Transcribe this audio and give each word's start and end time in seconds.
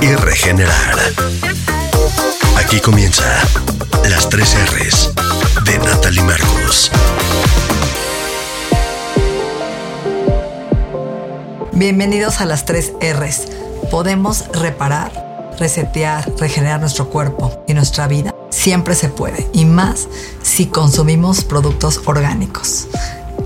y 0.00 0.14
regenerar. 0.14 0.96
Aquí 2.56 2.80
comienza 2.80 3.24
las 4.08 4.28
tres 4.28 4.54
R's 4.54 5.10
de 5.64 5.78
Natalie 5.78 6.22
Marcus. 6.22 6.90
Bienvenidos 11.72 12.40
a 12.40 12.46
las 12.46 12.64
tres 12.64 12.92
R's. 13.00 13.48
Podemos 13.90 14.46
reparar, 14.52 15.50
resetear, 15.58 16.30
regenerar 16.38 16.80
nuestro 16.80 17.08
cuerpo 17.08 17.62
y 17.66 17.74
nuestra 17.74 18.06
vida. 18.06 18.34
Siempre 18.50 18.94
se 18.94 19.08
puede, 19.08 19.48
y 19.52 19.64
más 19.64 20.08
si 20.42 20.66
consumimos 20.66 21.44
productos 21.44 22.00
orgánicos. 22.06 22.88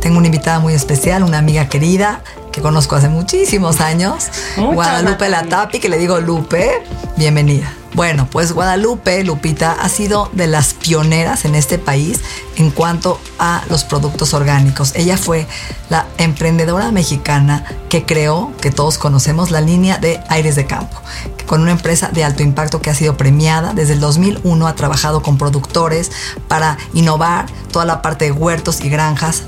Tengo 0.01 0.19
una 0.19 0.27
invitada 0.27 0.59
muy 0.59 0.75
especial, 0.75 1.23
una 1.23 1.39
amiga 1.39 1.69
querida 1.69 2.23
que 2.53 2.61
conozco 2.61 2.97
hace 2.97 3.09
muchísimos 3.09 3.81
años, 3.81 4.31
Guadalupe. 4.57 5.29
Latapi, 5.29 5.81
que 5.81 5.89
le 5.89 5.99
digo 5.99 6.21
Lupe, 6.21 6.83
bienvenida. 7.17 7.73
Bueno, 7.95 8.27
pues 8.31 8.53
Guadalupe, 8.53 9.23
Lupita, 9.23 9.73
ha 9.73 9.89
sido 9.91 10.31
de 10.33 10.47
las 10.47 10.73
pioneras 10.73 11.45
en 11.45 11.55
este 11.55 11.79
país 11.79 12.21
en 12.57 12.71
cuanto 12.71 13.21
a 13.39 13.65
los 13.69 13.85
productos 13.85 14.33
orgánicos. 14.33 14.93
Ella 14.95 15.19
fue 15.19 15.47
la 15.91 16.07
emprendedora 16.17 16.91
mexicana 16.91 17.65
que 17.91 18.07
creó, 18.07 18.51
que 18.63 18.71
todos 18.71 18.97
conocemos, 18.97 19.51
la 19.51 19.61
línea 19.61 19.99
de 19.99 20.23
Aires 20.29 20.57
de 20.57 20.67
Campo, 20.67 20.97
con 21.47 21.61
una 21.61 21.73
empresa 21.73 22.09
de 22.09 22.25
alto 22.25 22.43
impacto 22.43 22.81
que 22.81 22.89
ha 22.89 22.95
sido 22.95 23.19
premiada. 23.19 23.75
Desde 23.75 23.93
el 23.93 24.01
2001 24.01 24.67
ha 24.67 24.75
trabajado 24.75 25.23
con 25.23 25.37
productores 25.37 26.11
para 26.49 26.79
innovar 26.95 27.45
toda 27.73 27.85
la 27.85 28.01
parte 28.01 28.25
de 28.25 28.33
huertos 28.33 28.81
y 28.83 28.89
granjas 28.89 29.43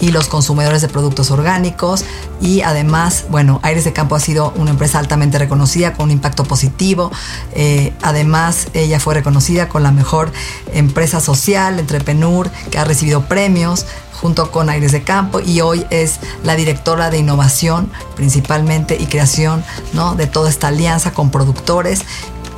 y 0.00 0.10
los 0.12 0.28
consumidores 0.28 0.80
de 0.80 0.88
productos 0.88 1.30
orgánicos. 1.30 2.04
Y 2.40 2.62
además, 2.62 3.26
bueno, 3.28 3.60
Aires 3.62 3.84
de 3.84 3.92
Campo 3.92 4.14
ha 4.14 4.20
sido 4.20 4.54
una 4.56 4.70
empresa 4.70 4.98
altamente 4.98 5.38
reconocida 5.38 5.92
con 5.92 6.06
un 6.06 6.12
impacto 6.12 6.44
positivo. 6.44 7.10
Eh, 7.52 7.89
además, 8.02 8.68
ella 8.74 9.00
fue 9.00 9.14
reconocida 9.14 9.68
con 9.68 9.82
la 9.82 9.92
mejor 9.92 10.32
empresa 10.72 11.20
social, 11.20 11.78
Entrepreneur, 11.78 12.50
que 12.70 12.78
ha 12.78 12.84
recibido 12.84 13.24
premios 13.24 13.86
junto 14.20 14.50
con 14.50 14.68
Aires 14.68 14.92
de 14.92 15.02
Campo 15.02 15.40
y 15.40 15.60
hoy 15.62 15.86
es 15.90 16.20
la 16.44 16.54
directora 16.54 17.10
de 17.10 17.18
innovación 17.18 17.90
principalmente 18.16 18.96
y 19.00 19.06
creación 19.06 19.64
¿no? 19.94 20.14
de 20.14 20.26
toda 20.26 20.50
esta 20.50 20.68
alianza 20.68 21.12
con 21.12 21.30
productores 21.30 22.02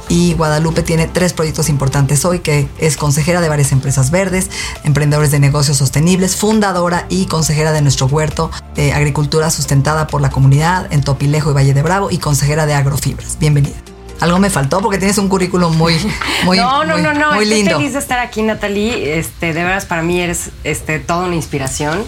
y 0.09 0.35
Guadalupe 0.35 0.83
tiene 0.83 1.07
tres 1.07 1.33
proyectos 1.33 1.71
importantes 1.71 2.25
hoy, 2.27 2.41
que 2.41 2.69
es 2.79 2.99
consejera 2.99 3.41
de 3.41 3.49
varias 3.49 3.73
empresas 3.73 4.11
verdes, 4.11 4.51
emprendedores 4.85 5.31
de 5.31 5.41
negocios 5.41 5.79
sostenibles, 5.79 6.37
fundadora 6.37 7.07
y 7.09 7.27
consejera 7.27 7.73
de 7.73 7.81
nuestro 7.81 8.07
huerto, 8.07 8.51
agricultura 8.95 9.51
sustentada 9.51 10.09
por 10.09 10.21
la 10.21 10.29
comunidad 10.29 10.93
en 10.93 11.03
Topilejo 11.03 11.53
y 11.53 11.55
Valle 11.55 11.73
de 11.73 11.83
Bravo 11.83 12.11
y 12.11 12.19
consejera 12.19 12.67
de 12.67 12.75
agrofibras. 12.75 13.39
Bienvenida. 13.39 13.92
Algo 14.23 14.39
me 14.39 14.51
faltó 14.51 14.81
porque 14.81 14.99
tienes 14.99 15.19
un 15.19 15.29
currículum 15.29 15.77
muy, 15.77 15.97
muy, 16.45 16.57
no, 16.57 16.85
no, 16.85 16.95
muy, 16.95 17.03
no, 17.03 17.13
no. 17.13 17.33
muy 17.33 17.43
Estoy 17.43 17.59
lindo. 17.59 17.77
feliz 17.77 17.93
de 17.93 17.99
estar 17.99 18.21
aquí, 18.21 18.41
Natalie. 18.43 19.19
Este, 19.19 19.53
de 19.53 19.65
veras, 19.65 19.85
para 19.85 20.03
mí 20.03 20.21
eres 20.21 20.51
este, 20.63 21.01
toda 21.01 21.27
una 21.27 21.35
inspiración. 21.35 22.05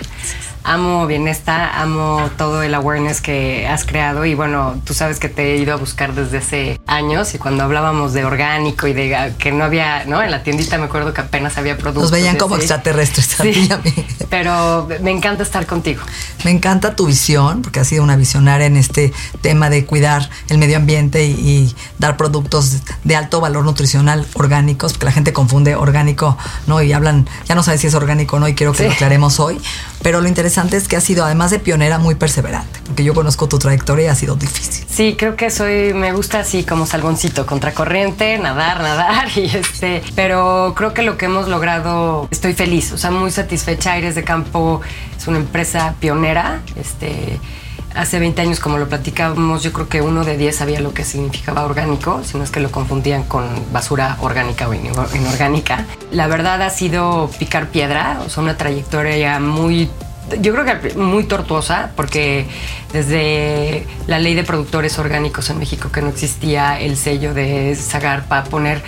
Amo 0.67 1.07
Bienesta, 1.07 1.79
amo 1.83 2.31
todo 2.39 2.63
el 2.63 2.75
awareness 2.75 3.21
que 3.21 3.67
has 3.69 3.85
creado 3.85 4.25
y 4.25 4.33
bueno, 4.35 4.81
tú 4.87 4.95
sabes 4.95 5.19
que 5.21 5.29
te 5.29 5.53
he 5.53 5.57
ido 5.59 5.75
a 5.75 5.77
buscar 5.77 6.15
desde 6.15 6.39
hace 6.39 6.81
años 6.87 7.35
y 7.35 7.39
cuando 7.39 7.65
hablábamos 7.65 8.15
de 8.15 8.25
orgánico 8.25 8.87
y 8.87 8.95
de 8.95 9.35
que 9.39 9.53
no 9.53 9.63
había, 9.65 10.07
¿no? 10.07 10.23
En 10.23 10.31
la 10.31 10.43
tiendita 10.43 10.79
me 10.79 10.85
acuerdo 10.85 11.13
que 11.13 11.21
apenas 11.21 11.59
había 11.59 11.77
productos. 11.77 12.05
Nos 12.05 12.11
veían 12.13 12.39
como 12.39 12.55
ese. 12.55 12.65
extraterrestres. 12.65 13.27
Sí, 13.43 13.69
pero 14.31 14.89
me 15.03 15.11
encanta 15.11 15.43
estar 15.43 15.67
contigo. 15.67 16.01
Me 16.45 16.51
encanta 16.51 16.97
tu 16.97 17.05
visión, 17.07 17.61
porque 17.61 17.81
has 17.81 17.87
sido 17.89 18.03
una 18.03 18.17
visionaria 18.17 18.67
en 18.67 18.79
este 18.79 19.13
tema 19.43 19.69
de 19.69 19.85
cuidar 19.85 20.31
el 20.49 20.57
medio 20.57 20.79
ambiente 20.79 21.27
y, 21.27 21.33
y 21.33 21.77
dar 21.99 22.17
productos 22.17 22.79
de 23.05 23.17
alto 23.17 23.43
valor 23.43 23.67
nutricional 23.67 24.27
orgánicos, 24.33 24.93
porque 24.95 25.05
la 25.07 25.13
gente 25.13 25.35
confunde 25.35 25.77
orgánico, 25.77 26.39
¿no? 26.67 26.81
Y 26.81 26.95
hablan, 26.95 27.29
ya 27.47 27.55
no 27.55 27.63
sabes 27.63 27.83
si 27.83 27.89
es 27.89 27.95
orgánico 27.95 28.37
o 28.37 28.39
no, 28.39 28.49
y 28.49 28.55
quiero 28.55 28.73
que 28.73 28.79
Sí. 28.79 28.85
lo 28.85 28.93
aclaremos 28.93 29.41
hoy. 29.41 29.61
Pero 30.03 30.21
lo 30.21 30.29
interesante 30.29 30.54
es 30.57 30.87
que 30.89 30.97
has 30.97 31.05
sido, 31.05 31.25
además 31.25 31.51
de 31.51 31.59
pionera, 31.59 31.99
muy 31.99 32.15
perseverante, 32.15 32.79
porque 32.87 33.03
yo 33.05 33.13
conozco 33.13 33.49
tu 33.49 33.59
trayectoria 33.59 34.07
y 34.07 34.09
ha 34.09 34.15
sido 34.15 34.37
difícil. 34.37 34.87
Sí, 34.89 35.17
creo 35.19 35.35
que 35.37 35.51
soy, 35.51 35.93
me 35.95 36.13
gusta 36.13 36.41
así 36.41 36.63
como 36.63 36.87
salgoncito, 36.87 37.45
contracorriente, 37.47 38.39
nadar, 38.39 38.81
nadar 38.81 39.27
y 39.37 39.45
este, 39.47 40.03
pero 40.15 40.75
creo 40.77 40.95
que 40.95 41.03
lo 41.03 41.17
que 41.17 41.25
hemos 41.27 41.49
logrado, 41.49 42.29
estoy 42.31 42.55
feliz, 42.55 42.93
o 42.93 42.99
sea, 42.99 43.11
muy 43.11 43.31
satisfecha. 43.33 43.93
Aires 43.93 44.15
de 44.15 44.23
Campo 44.23 44.81
es 45.19 45.27
una 45.27 45.39
empresa 45.39 45.95
pionera, 45.99 46.61
este, 46.81 47.41
hace 47.97 48.19
20 48.19 48.41
años 48.43 48.61
como 48.61 48.79
lo 48.79 48.89
platicábamos, 48.89 49.63
yo 49.63 49.73
creo 49.73 49.89
que 49.89 50.01
uno 50.03 50.25
de 50.25 50.37
10 50.37 50.57
sabía 50.57 50.81
lo 50.81 50.93
que 50.95 51.05
significaba 51.05 51.65
orgánico, 51.65 52.23
si 52.25 52.37
no 52.39 52.45
es 52.45 52.51
que 52.51 52.61
lo 52.61 52.71
confundían 52.71 53.23
con 53.25 53.45
basura 53.73 54.17
orgánica 54.21 54.69
o 54.69 54.75
ino- 54.75 55.07
inorgánica. 55.15 55.85
La 56.13 56.27
verdad 56.29 56.63
ha 56.63 56.71
sido 56.71 57.31
picar 57.39 57.69
piedra, 57.69 58.21
o 58.27 58.31
sea, 58.31 58.43
una 58.43 58.57
trayectoria 58.57 59.39
muy 59.41 59.89
yo 60.41 60.53
creo 60.53 60.65
que 60.65 60.95
muy 60.95 61.25
tortuosa, 61.25 61.91
porque 61.97 62.47
desde 62.93 63.87
la 64.07 64.19
ley 64.19 64.35
de 64.35 64.45
productores 64.45 64.99
orgánicos 64.99 65.51
en 65.51 65.59
México 65.59 65.91
que 65.93 66.01
no 66.01 66.09
existía 66.09 66.81
el 66.81 66.97
sello 66.97 67.35
de 67.35 67.77
Zagarpa, 67.77 68.45
poner, 68.45 68.83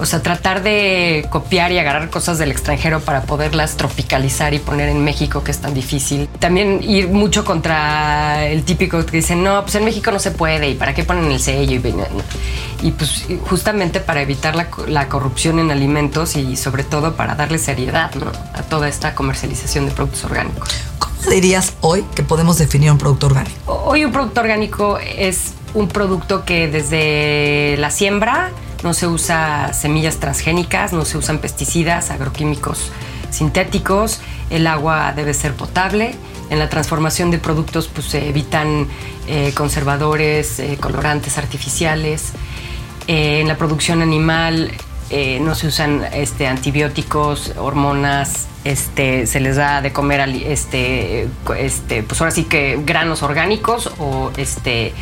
o 0.00 0.06
sea, 0.06 0.22
tratar 0.22 0.62
de 0.62 1.26
copiar 1.30 1.72
y 1.72 1.78
agarrar 1.78 2.08
cosas 2.10 2.38
del 2.38 2.50
extranjero 2.50 3.00
para 3.00 3.22
poderlas 3.22 3.76
tropicalizar 3.76 4.54
y 4.54 4.58
poner 4.58 4.88
en 4.88 5.04
México, 5.04 5.44
que 5.44 5.50
es 5.50 5.58
tan 5.58 5.74
difícil. 5.74 6.28
También 6.38 6.80
ir 6.82 7.08
mucho 7.08 7.44
contra 7.44 8.46
el 8.46 8.64
típico 8.64 9.04
que 9.04 9.18
dicen, 9.18 9.42
no, 9.44 9.62
pues 9.62 9.74
en 9.74 9.84
México 9.84 10.10
no 10.10 10.18
se 10.18 10.30
puede, 10.30 10.70
¿y 10.70 10.74
para 10.74 10.94
qué 10.94 11.04
ponen 11.04 11.30
el 11.30 11.38
sello? 11.40 11.72
Y, 11.76 12.86
y 12.86 12.90
pues 12.92 13.26
justamente 13.48 14.00
para 14.00 14.22
evitar 14.22 14.56
la, 14.56 14.70
co- 14.70 14.86
la 14.86 15.08
corrupción 15.08 15.58
en 15.58 15.70
alimentos 15.70 16.36
y 16.36 16.56
sobre 16.56 16.82
todo 16.84 17.14
para 17.14 17.34
darle 17.34 17.58
seriedad 17.58 18.14
¿no? 18.14 18.32
a 18.54 18.62
toda 18.62 18.88
esta 18.88 19.14
comercialización 19.14 19.86
de 19.86 19.92
productos 19.92 20.24
orgánicos. 20.24 20.68
¿Cómo 20.98 21.30
dirías 21.30 21.74
hoy 21.82 22.04
que 22.14 22.22
podemos 22.22 22.56
definir 22.58 22.90
un 22.90 22.98
producto 22.98 23.26
orgánico? 23.26 23.54
Hoy 23.84 24.04
un 24.04 24.12
producto 24.12 24.40
orgánico 24.40 24.98
es 24.98 25.52
un 25.74 25.88
producto 25.88 26.44
que 26.44 26.68
desde 26.68 27.76
la 27.78 27.90
siembra 27.90 28.50
no 28.82 28.94
se 28.94 29.06
usa 29.06 29.72
semillas 29.72 30.16
transgénicas, 30.16 30.92
no 30.92 31.04
se 31.04 31.18
usan 31.18 31.38
pesticidas, 31.38 32.10
agroquímicos 32.10 32.90
sintéticos, 33.30 34.20
el 34.50 34.66
agua 34.66 35.12
debe 35.14 35.34
ser 35.34 35.54
potable. 35.54 36.14
En 36.50 36.58
la 36.58 36.68
transformación 36.68 37.30
de 37.30 37.38
productos 37.38 37.88
pues, 37.88 38.06
se 38.06 38.28
evitan 38.28 38.88
eh, 39.28 39.52
conservadores, 39.54 40.58
eh, 40.58 40.76
colorantes 40.80 41.38
artificiales. 41.38 42.32
Eh, 43.06 43.40
en 43.40 43.48
la 43.48 43.56
producción 43.56 44.02
animal 44.02 44.72
eh, 45.10 45.40
no 45.40 45.54
se 45.54 45.66
usan 45.66 46.04
este, 46.12 46.46
antibióticos, 46.46 47.52
hormonas, 47.56 48.46
este, 48.64 49.26
se 49.26 49.40
les 49.40 49.56
da 49.56 49.80
de 49.80 49.92
comer 49.92 50.20
este, 50.20 51.28
este, 51.58 52.02
pues 52.02 52.20
ahora 52.20 52.30
sí 52.30 52.44
que 52.44 52.78
granos 52.84 53.22
orgánicos 53.22 53.90
o 53.98 54.30
este, 54.36 54.92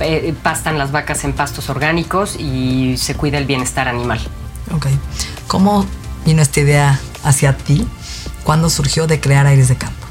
eh, 0.00 0.34
pastan 0.42 0.78
las 0.78 0.92
vacas 0.92 1.24
en 1.24 1.32
pastos 1.32 1.68
orgánicos 1.68 2.36
y 2.38 2.96
se 2.96 3.14
cuida 3.14 3.38
el 3.38 3.44
bienestar 3.44 3.88
animal. 3.88 4.20
Ok. 4.72 4.86
¿Cómo 5.48 5.84
vino 6.24 6.42
esta 6.42 6.60
idea 6.60 7.00
hacia 7.24 7.56
ti? 7.56 7.86
¿Cuándo 8.44 8.70
surgió 8.70 9.06
de 9.06 9.20
crear 9.20 9.46
Aires 9.46 9.68
de 9.68 9.76
Campo? 9.76 10.06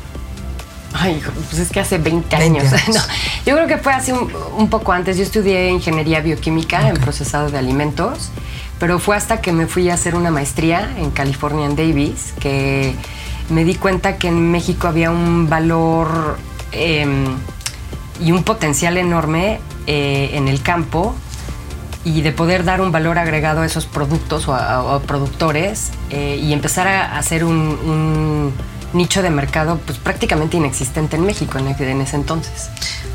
Ay, 0.93 1.21
pues 1.49 1.59
es 1.59 1.69
que 1.69 1.79
hace 1.79 1.97
20 1.97 2.37
20 2.37 2.59
años. 2.59 2.73
años. 2.73 2.87
No, 3.07 3.13
yo 3.45 3.55
creo 3.55 3.67
que 3.67 3.77
fue 3.77 3.93
así 3.93 4.11
un, 4.11 4.31
un 4.57 4.69
poco 4.69 4.91
antes. 4.91 5.17
Yo 5.17 5.23
estudié 5.23 5.69
ingeniería 5.69 6.21
bioquímica 6.21 6.89
en 6.89 6.97
procesado 6.97 7.49
de 7.49 7.57
alimentos, 7.57 8.29
pero 8.79 8.99
fue 8.99 9.15
hasta 9.15 9.41
que 9.41 9.51
me 9.51 9.67
fui 9.67 9.89
a 9.89 9.93
hacer 9.93 10.15
una 10.15 10.31
maestría 10.31 10.89
en 10.97 11.11
California 11.11 11.65
en 11.65 11.75
Davis 11.75 12.33
que 12.39 12.95
me 13.49 13.63
di 13.63 13.75
cuenta 13.75 14.17
que 14.17 14.27
en 14.27 14.51
México 14.51 14.87
había 14.87 15.11
un 15.11 15.49
valor 15.49 16.37
em, 16.71 17.25
y 18.19 18.31
un 18.31 18.43
potencial 18.43 18.97
enorme 18.97 19.59
eh, 19.87 20.31
en 20.33 20.47
el 20.47 20.61
campo 20.61 21.15
y 22.03 22.21
de 22.21 22.31
poder 22.31 22.63
dar 22.63 22.81
un 22.81 22.91
valor 22.91 23.17
agregado 23.17 23.61
a 23.61 23.65
esos 23.65 23.85
productos 23.85 24.47
o 24.47 25.01
productores 25.05 25.91
eh, 26.09 26.39
y 26.41 26.53
empezar 26.53 26.87
a 26.87 27.17
hacer 27.17 27.43
un, 27.43 27.55
un 27.55 28.53
nicho 28.93 29.21
de 29.21 29.29
mercado 29.29 29.79
pues 29.85 29.97
prácticamente 29.97 30.57
inexistente 30.57 31.17
en 31.17 31.25
México 31.25 31.57
en, 31.57 31.67
en 31.67 32.01
ese 32.01 32.15
entonces. 32.15 32.69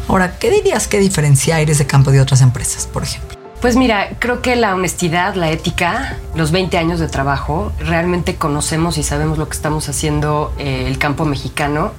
Ahora, 0.08 0.36
¿qué 0.38 0.50
dirías 0.50 0.88
que 0.88 0.98
diferencia 0.98 1.56
Aires 1.56 1.78
de 1.78 1.86
Campo 1.86 2.10
de 2.10 2.20
otras 2.20 2.42
empresas, 2.42 2.86
por 2.86 3.02
ejemplo? 3.02 3.41
Pues 3.62 3.76
mira, 3.76 4.16
creo 4.18 4.42
que 4.42 4.56
la 4.56 4.74
honestidad, 4.74 5.36
la 5.36 5.52
ética, 5.52 6.18
los 6.34 6.50
20 6.50 6.78
años 6.78 6.98
de 6.98 7.06
trabajo, 7.06 7.72
realmente 7.78 8.34
conocemos 8.34 8.98
y 8.98 9.04
sabemos 9.04 9.38
lo 9.38 9.48
que 9.48 9.54
estamos 9.54 9.88
haciendo 9.88 10.52
eh, 10.58 10.86
el 10.88 10.98
campo 10.98 11.24
mexicano. 11.24 11.92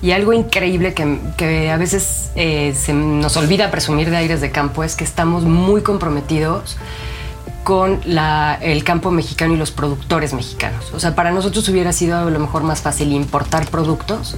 Y 0.00 0.12
algo 0.12 0.32
increíble 0.32 0.94
que, 0.94 1.18
que 1.36 1.70
a 1.70 1.76
veces 1.76 2.30
eh, 2.36 2.74
se 2.74 2.94
nos 2.94 3.36
olvida 3.36 3.70
presumir 3.70 4.08
de 4.08 4.16
Aires 4.16 4.40
de 4.40 4.50
Campo 4.50 4.82
es 4.82 4.96
que 4.96 5.04
estamos 5.04 5.44
muy 5.44 5.82
comprometidos 5.82 6.78
con 7.64 8.00
el 8.62 8.84
campo 8.84 9.10
mexicano 9.10 9.54
y 9.54 9.56
los 9.58 9.70
productores 9.70 10.32
mexicanos. 10.32 10.90
O 10.94 11.00
sea, 11.00 11.14
para 11.14 11.30
nosotros 11.30 11.68
hubiera 11.68 11.92
sido 11.92 12.18
a 12.18 12.30
lo 12.30 12.38
mejor 12.38 12.62
más 12.62 12.80
fácil 12.80 13.12
importar 13.12 13.68
productos, 13.68 14.36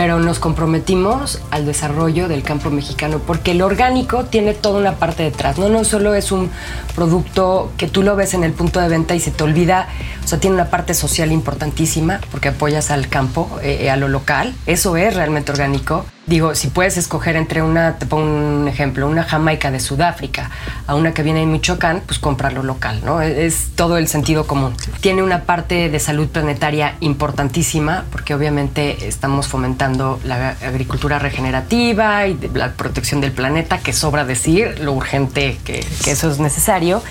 pero 0.00 0.18
nos 0.18 0.38
comprometimos 0.38 1.42
al 1.50 1.66
desarrollo 1.66 2.26
del 2.26 2.42
campo 2.42 2.70
mexicano, 2.70 3.20
porque 3.26 3.50
el 3.50 3.60
orgánico 3.60 4.24
tiene 4.24 4.54
toda 4.54 4.80
una 4.80 4.94
parte 4.94 5.24
detrás. 5.24 5.58
No, 5.58 5.68
no 5.68 5.84
solo 5.84 6.14
es 6.14 6.32
un 6.32 6.48
producto 6.94 7.70
que 7.76 7.86
tú 7.86 8.02
lo 8.02 8.16
ves 8.16 8.32
en 8.32 8.42
el 8.42 8.54
punto 8.54 8.80
de 8.80 8.88
venta 8.88 9.14
y 9.14 9.20
se 9.20 9.30
te 9.30 9.44
olvida, 9.44 9.88
o 10.24 10.26
sea, 10.26 10.40
tiene 10.40 10.54
una 10.54 10.70
parte 10.70 10.94
social 10.94 11.30
importantísima, 11.32 12.18
porque 12.30 12.48
apoyas 12.48 12.90
al 12.90 13.08
campo, 13.08 13.58
eh, 13.62 13.90
a 13.90 13.96
lo 13.96 14.08
local. 14.08 14.54
Eso 14.64 14.96
es 14.96 15.14
realmente 15.14 15.52
orgánico. 15.52 16.06
Digo, 16.30 16.54
si 16.54 16.68
puedes 16.68 16.96
escoger 16.96 17.34
entre 17.34 17.60
una, 17.60 17.98
te 17.98 18.06
pongo 18.06 18.24
un 18.24 18.68
ejemplo, 18.68 19.08
una 19.08 19.24
jamaica 19.24 19.72
de 19.72 19.80
Sudáfrica 19.80 20.48
a 20.86 20.94
una 20.94 21.12
que 21.12 21.24
viene 21.24 21.40
de 21.40 21.46
Michoacán, 21.46 22.04
pues 22.06 22.20
comprarlo 22.20 22.62
local, 22.62 23.00
¿no? 23.04 23.20
Es, 23.20 23.36
es 23.36 23.70
todo 23.74 23.98
el 23.98 24.06
sentido 24.06 24.46
común. 24.46 24.76
Tiene 25.00 25.24
una 25.24 25.42
parte 25.42 25.88
de 25.88 25.98
salud 25.98 26.28
planetaria 26.28 26.94
importantísima, 27.00 28.04
porque 28.12 28.32
obviamente 28.32 29.08
estamos 29.08 29.48
fomentando 29.48 30.20
la 30.22 30.50
agricultura 30.64 31.18
regenerativa 31.18 32.28
y 32.28 32.38
la 32.54 32.74
protección 32.74 33.20
del 33.20 33.32
planeta, 33.32 33.78
que 33.78 33.92
sobra 33.92 34.24
decir 34.24 34.78
lo 34.78 34.92
urgente 34.92 35.58
que, 35.64 35.84
que 36.04 36.12
eso 36.12 36.30
es 36.30 36.38
necesario. 36.38 37.02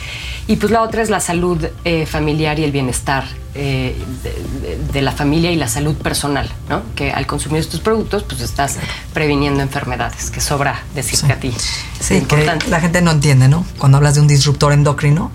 Y 0.47 0.55
pues 0.55 0.71
la 0.71 0.81
otra 0.81 1.01
es 1.01 1.09
la 1.09 1.19
salud 1.19 1.67
eh, 1.83 2.05
familiar 2.05 2.57
y 2.57 2.63
el 2.63 2.71
bienestar 2.71 3.25
eh, 3.55 3.95
de, 4.23 4.67
de- 4.67 4.77
de 4.93 5.01
la 5.01 5.11
familia 5.11 5.51
y 5.51 5.55
la 5.55 5.67
salud 5.67 5.95
personal, 5.95 6.49
¿no? 6.69 6.81
Que 6.95 7.11
al 7.11 7.25
consumir 7.27 7.59
estos 7.61 7.79
productos, 7.79 8.23
pues 8.23 8.41
estás 8.41 8.77
previniendo 9.13 9.61
enfermedades, 9.61 10.29
que 10.31 10.39
sobra 10.41 10.81
decirte 10.95 11.33
a 11.33 11.39
ti. 11.39 11.51
Sí, 11.51 11.57
Es 11.99 12.07
que 12.07 12.17
importante. 12.17 12.67
la 12.69 12.79
gente 12.79 13.01
no 13.01 13.11
entiende, 13.11 13.47
¿no? 13.47 13.65
Cuando 13.77 13.97
hablas 13.97 14.15
de 14.15 14.21
un 14.21 14.27
disruptor 14.27 14.71
endocrino, 14.73 15.31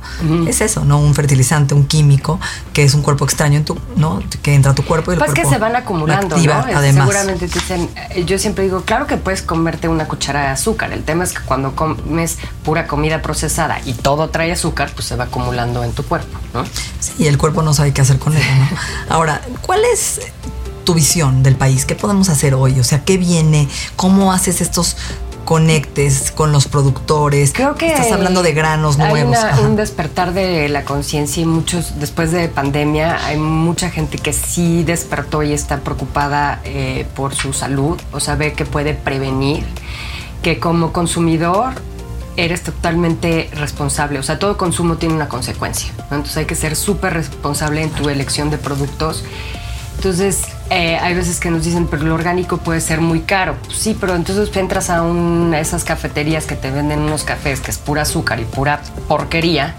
es 0.47 0.61
eso, 0.61 0.85
¿no? 0.85 0.99
Un 0.99 1.15
fertilizante, 1.15 1.75
un 1.75 1.87
químico, 1.87 2.41
que 2.73 2.85
es 2.85 2.95
un 2.95 3.03
cuerpo 3.03 3.25
extraño 3.25 3.59
en 3.59 3.65
tu, 3.65 3.79
¿no? 3.97 4.23
Que 4.43 4.55
entra 4.55 4.73
a 4.73 4.75
tu 4.75 4.85
cuerpo 4.85 5.11
y 5.13 5.15
el 5.15 5.19
Pues 5.19 5.33
que 5.35 5.45
se 5.45 5.59
van 5.59 5.77
acumulando, 5.77 6.37
activa, 6.37 6.67
¿no? 6.71 6.79
Además. 6.79 7.09
Seguramente 7.09 7.49
te 7.49 7.55
dicen, 7.59 7.89
eh, 8.11 8.25
yo 8.25 8.39
siempre 8.39 8.65
digo, 8.65 8.83
claro 8.83 9.07
que 9.07 9.17
puedes 9.17 9.43
comerte 9.43 9.89
una 9.89 10.07
cuchara 10.07 10.43
de 10.43 10.47
azúcar. 10.49 10.93
El 10.93 11.05
tema 11.05 11.25
es 11.25 11.33
que 11.33 11.43
cuando 11.45 11.75
comes 11.77 12.39
pura 12.65 12.87
comida 12.87 13.23
procesada 13.23 13.81
y 13.85 13.93
todo 13.93 14.31
trae 14.31 14.53
azúcar, 14.53 14.91
pues 14.95 15.07
se 15.07 15.17
va 15.17 15.25
acumulando 15.25 15.85
en 15.85 15.93
tu 15.93 16.03
cuerpo, 16.05 16.39
¿no? 16.55 16.65
Sí, 17.17 17.27
el 17.27 17.39
cuerpo 17.39 17.63
no 17.63 17.75
sabe 17.75 17.93
qué 17.93 18.01
hacer 18.01 18.19
con 18.19 18.37
él, 18.37 18.43
¿no? 18.59 18.77
Ahora, 19.15 19.41
¿cuál 19.63 19.81
es 19.93 20.21
tu 20.85 20.95
visión 20.95 21.43
del 21.43 21.57
país? 21.57 21.85
¿Qué 21.85 21.95
podemos 21.95 22.29
hacer 22.29 22.55
hoy? 22.55 22.79
O 22.81 22.85
sea, 22.85 23.05
¿qué 23.05 23.17
viene? 23.17 23.69
¿Cómo 23.97 24.33
haces 24.33 24.61
estos 24.61 24.97
conectes 25.45 26.31
con 26.31 26.53
los 26.53 26.67
productores? 26.69 27.53
Creo 27.53 27.75
que 27.75 27.89
Estás 27.89 28.11
hablando 28.13 28.43
de 28.43 28.53
granos 28.55 28.99
hay 28.99 29.11
nuevos. 29.25 29.39
una- 29.39 29.61
un 29.61 29.77
despertar 29.77 30.33
de 30.33 30.69
la 30.71 30.85
conciencia 30.85 31.43
y 31.43 31.47
muchos, 31.47 31.99
después 32.01 32.33
de 32.33 32.49
pandemia, 32.49 33.25
hay 33.27 33.37
mucha 33.39 33.91
gente 33.91 34.19
que 34.19 34.33
sí 34.33 34.85
despertó 34.85 35.43
y 35.43 35.53
está 35.53 35.81
preocupada 35.81 36.61
eh, 36.65 37.07
por 37.15 37.35
su 37.35 37.53
salud, 37.53 38.01
o 38.13 38.21
sea, 38.21 38.37
ve 38.37 38.55
que 38.55 38.65
puede 38.65 38.95
prevenir, 38.95 39.65
que 40.43 40.59
como 40.59 40.93
consumidor 40.93 41.75
eres 42.37 42.63
totalmente 42.63 43.51
responsable, 43.55 44.19
o 44.19 44.23
sea, 44.23 44.39
todo 44.39 44.57
consumo 44.57 44.97
tiene 44.97 45.15
una 45.15 45.29
consecuencia, 45.29 45.93
¿no? 46.11 46.17
entonces 46.17 46.37
hay 46.37 46.47
que 46.47 46.55
ser 46.55 46.77
súper 46.77 47.15
responsable 47.15 47.83
en 47.83 47.91
tu 47.91 48.09
elección 48.09 48.51
de 48.51 48.59
productos. 48.59 49.25
Entonces, 49.97 50.43
eh, 50.71 50.99
hay 51.01 51.15
veces 51.15 51.39
que 51.41 51.51
nos 51.51 51.65
dicen, 51.65 51.87
pero 51.87 52.03
lo 52.05 52.15
orgánico 52.15 52.59
puede 52.59 52.81
ser 52.81 53.01
muy 53.01 53.21
caro. 53.21 53.57
Pues 53.65 53.79
sí, 53.79 53.97
pero 53.99 54.17
entonces 54.17 54.55
entras 54.57 54.91
a 54.91 55.03
esas 55.59 55.85
cafeterías 55.85 56.47
que 56.47 56.57
te 56.57 56.71
venden 56.71 56.99
unos 56.99 57.23
cafés 57.23 57.61
que 57.61 57.71
es 57.71 57.79
pura 57.79 58.03
azúcar 58.03 58.41
y 58.41 58.45
pura 58.45 58.83
porquería, 59.09 59.77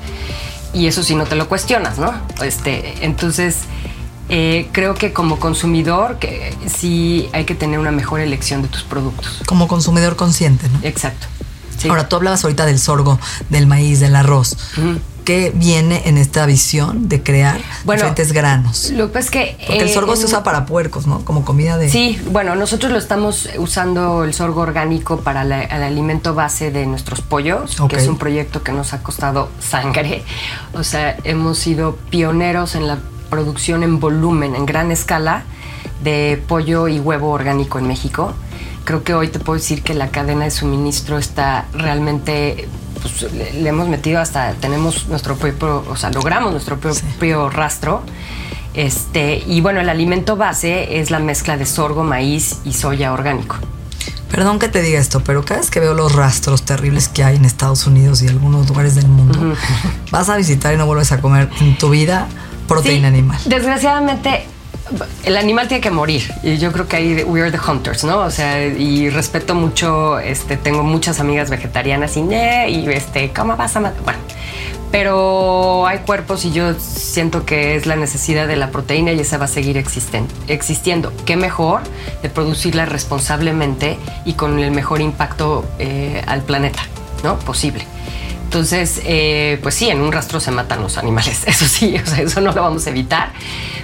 y 0.74 0.88
eso 0.88 1.04
sí 1.04 1.16
no 1.16 1.26
te 1.26 1.36
lo 1.36 1.48
cuestionas, 1.48 1.98
¿no? 1.98 2.14
Este, 2.42 3.06
entonces, 3.06 3.60
eh, 4.30 4.70
creo 4.72 4.96
que 4.96 5.14
como 5.14 5.40
consumidor, 5.40 6.18
que 6.18 6.54
sí 6.66 7.30
hay 7.32 7.46
que 7.46 7.56
tener 7.56 7.80
una 7.80 7.92
mejor 7.92 8.20
elección 8.20 8.62
de 8.62 8.68
tus 8.68 8.84
productos. 8.84 9.42
Como 9.46 9.68
consumidor 9.68 10.16
consciente, 10.16 10.68
¿no? 10.70 10.80
Exacto. 10.82 11.28
Sí. 11.86 11.90
Ahora, 11.90 12.10
tú 12.10 12.16
hablabas 12.16 12.44
ahorita 12.44 12.66
del 12.66 12.80
sorgo, 12.80 13.20
del 13.50 13.68
maíz, 13.68 14.00
del 14.00 14.16
arroz. 14.16 14.58
¿Qué 15.24 15.52
viene 15.56 16.04
en 16.06 16.20
esta 16.20 16.46
visión 16.46 17.10
de 17.10 17.24
crear 17.24 17.60
Bueno, 17.84 18.04
diferentes 18.04 18.32
granos? 18.32 18.92
Lo 18.92 19.08
que 19.08 19.14
pasa 19.14 19.26
es 19.26 19.32
que... 19.32 19.58
Porque 19.66 19.82
el 19.82 19.88
eh, 19.90 19.94
sorgo 19.94 20.16
se 20.16 20.26
usa 20.26 20.44
para 20.44 20.68
puercos, 20.68 21.08
¿no? 21.08 21.26
Como 21.26 21.44
comida 21.44 21.78
de... 21.78 21.90
Sí, 21.90 22.22
bueno, 22.30 22.56
nosotros 22.56 22.92
lo 22.92 23.00
estamos 23.00 23.50
usando 23.58 24.24
el 24.24 24.36
sorgo 24.36 24.62
orgánico 24.62 25.22
para 25.22 25.44
la- 25.44 25.64
el 25.64 25.82
alimento 25.82 26.36
base 26.36 26.70
de 26.70 26.86
nuestros 26.86 27.22
pollos, 27.22 27.76
que 27.90 27.96
es 27.96 28.08
un 28.08 28.20
proyecto 28.20 28.62
que 28.62 28.72
nos 28.72 28.94
ha 28.94 29.02
costado 29.02 29.50
sangre. 29.60 30.24
O 30.76 30.84
sea, 30.84 31.18
hemos 31.24 31.58
sido 31.58 31.96
pioneros 32.12 32.76
en 32.76 32.86
la 32.88 33.00
producción 33.32 33.82
en 33.82 34.00
volumen, 34.00 34.56
en 34.56 34.68
gran 34.68 34.92
escala, 34.92 35.44
de 36.04 36.40
pollo 36.48 36.88
y 36.88 37.00
huevo 37.00 37.32
orgánico 37.32 37.80
en 37.80 37.88
México. 37.88 38.34
Creo 38.86 39.04
que 39.04 39.14
hoy 39.14 39.28
te 39.28 39.40
puedo 39.40 39.60
decir 39.60 39.84
que 39.84 39.94
la 39.94 40.10
cadena 40.10 40.46
de 40.46 40.52
suministro 40.52 41.18
está 41.18 41.66
realmente 41.74 42.68
pues, 43.02 43.34
le, 43.34 43.54
le 43.54 43.70
hemos 43.70 43.88
metido 43.88 44.20
hasta 44.22 44.54
tenemos 44.54 45.08
nuestro 45.08 45.36
propio, 45.36 45.84
o 45.90 45.96
sea, 45.96 46.12
logramos 46.12 46.52
nuestro 46.52 46.78
propio 46.80 47.50
rastro. 47.50 48.04
Este, 48.74 49.44
y 49.48 49.62
bueno, 49.62 49.80
el 49.80 49.90
alimento 49.90 50.36
base 50.36 51.00
es 51.00 51.12
la 51.12 51.20
mezcla 51.20 51.58
de 51.58 51.66
sorgo, 51.66 52.04
maíz 52.04 52.58
y 52.66 52.74
soya 52.74 53.14
orgánico. 53.14 53.58
Perdón 54.30 54.60
que 54.60 54.68
te 54.68 54.82
diga 54.82 55.00
esto, 55.00 55.22
pero 55.24 55.46
cada 55.46 55.62
vez 55.62 55.70
que 55.70 55.80
veo 55.80 55.94
los 55.94 56.14
rastros 56.14 56.64
terribles 56.64 57.08
que 57.08 57.24
hay 57.24 57.38
en 57.38 57.46
Estados 57.46 57.88
Unidos 57.88 58.22
y 58.22 58.28
algunos 58.28 58.68
lugares 58.68 58.96
del 58.96 59.08
mundo, 59.08 59.56
vas 60.12 60.30
a 60.30 60.36
visitar 60.36 60.74
y 60.74 60.78
no 60.78 60.86
vuelves 60.86 61.12
a 61.12 61.22
comer 61.22 61.50
en 61.62 61.78
tu 61.78 61.90
vida 61.90 62.28
proteína 62.68 63.08
Sí, 63.08 63.14
animal. 63.14 63.40
Desgraciadamente, 63.46 64.46
el 65.24 65.38
animal 65.38 65.68
tiene 65.68 65.82
que 65.82 65.92
morir. 65.92 66.32
Y 66.44 66.58
yo 66.58 66.72
creo 66.72 66.88
que 66.88 66.96
ahí 66.96 67.24
we 67.24 67.42
are 67.42 67.52
the 67.52 67.60
hunters, 67.60 68.04
¿no? 68.04 68.20
O 68.20 68.32
sea, 68.32 68.66
y 68.66 69.10
respeto 69.10 69.56
mucho, 69.56 70.20
este, 70.20 70.58
tengo 70.58 70.84
muchas 70.84 71.20
amigas 71.20 71.50
vegetarianas 71.50 72.18
y, 72.18 72.22
y 72.22 72.86
este, 72.90 73.32
¿cómo 73.34 73.56
vas 73.58 73.76
a 73.76 73.80
matar? 73.80 74.02
Bueno, 74.04 74.20
pero 74.92 75.86
hay 75.88 76.00
cuerpos 76.00 76.46
y 76.46 76.52
yo 76.52 76.74
siento 76.80 77.46
que 77.46 77.76
es 77.76 77.86
la 77.86 77.96
necesidad 77.96 78.48
de 78.48 78.56
la 78.56 78.70
proteína 78.72 79.12
y 79.12 79.20
esa 79.20 79.38
va 79.38 79.46
a 79.46 79.50
seguir 79.50 79.78
existen- 79.78 80.28
existiendo. 80.48 81.12
¿Qué 81.26 81.36
mejor 81.36 81.82
de 82.22 82.30
producirla 82.30 82.86
responsablemente 82.86 83.98
y 84.24 84.34
con 84.34 84.58
el 84.60 84.72
mejor 84.72 85.02
impacto 85.02 85.66
eh, 85.80 86.22
al 86.28 86.42
planeta, 86.44 86.84
¿no? 87.24 87.38
Posible. 87.40 87.86
Entonces, 88.56 89.02
eh, 89.04 89.60
pues 89.62 89.76
sí, 89.76 89.90
en 89.90 90.00
un 90.00 90.14
rastro 90.14 90.40
se 90.40 90.50
matan 90.50 90.82
los 90.82 90.98
animales, 90.98 91.42
eso 91.46 91.66
sí, 91.68 91.98
o 92.02 92.06
sea, 92.10 92.22
eso 92.22 92.40
no 92.40 92.54
lo 92.54 92.62
vamos 92.62 92.88
a 92.88 92.90
evitar, 92.90 93.34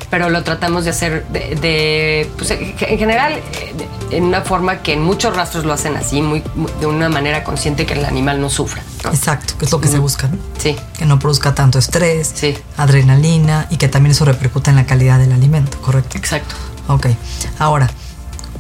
pero 0.10 0.30
lo 0.30 0.44
tratamos 0.44 0.86
de 0.86 0.92
hacer 0.92 1.28
de, 1.28 1.56
de, 1.56 2.32
pues, 2.38 2.52
en 2.52 2.98
general 2.98 3.34
eh, 3.34 3.74
en 4.12 4.24
una 4.24 4.44
forma 4.44 4.82
que 4.82 4.94
en 4.94 5.02
muchos 5.04 5.36
rastros 5.36 5.66
lo 5.66 5.74
hacen 5.74 5.98
así, 5.98 6.22
muy, 6.22 6.42
de 6.80 6.86
una 6.86 7.10
manera 7.10 7.44
consciente 7.44 7.86
que 7.86 7.96
el 7.96 8.06
animal 8.06 8.40
no 8.40 8.50
sufra. 8.50 8.82
¿no? 9.04 9.10
Exacto, 9.10 9.58
que 9.58 9.66
es 9.66 9.72
lo 9.74 9.82
que 9.82 9.90
se 9.90 10.00
busca, 10.00 10.30
¿no? 10.30 10.38
Sí. 10.58 10.78
Que 10.98 11.04
no 11.06 11.20
produzca 11.20 11.54
tanto 11.54 11.78
estrés, 11.78 12.32
Sí. 12.34 12.58
adrenalina 12.78 13.68
y 13.72 13.76
que 13.76 13.90
también 13.90 14.12
eso 14.12 14.24
repercuta 14.24 14.70
en 14.72 14.78
la 14.78 14.86
calidad 14.86 15.20
del 15.20 15.34
alimento, 15.34 15.82
¿correcto? 15.82 16.18
Exacto. 16.18 16.56
Ok. 16.88 17.08
Ahora, 17.60 17.90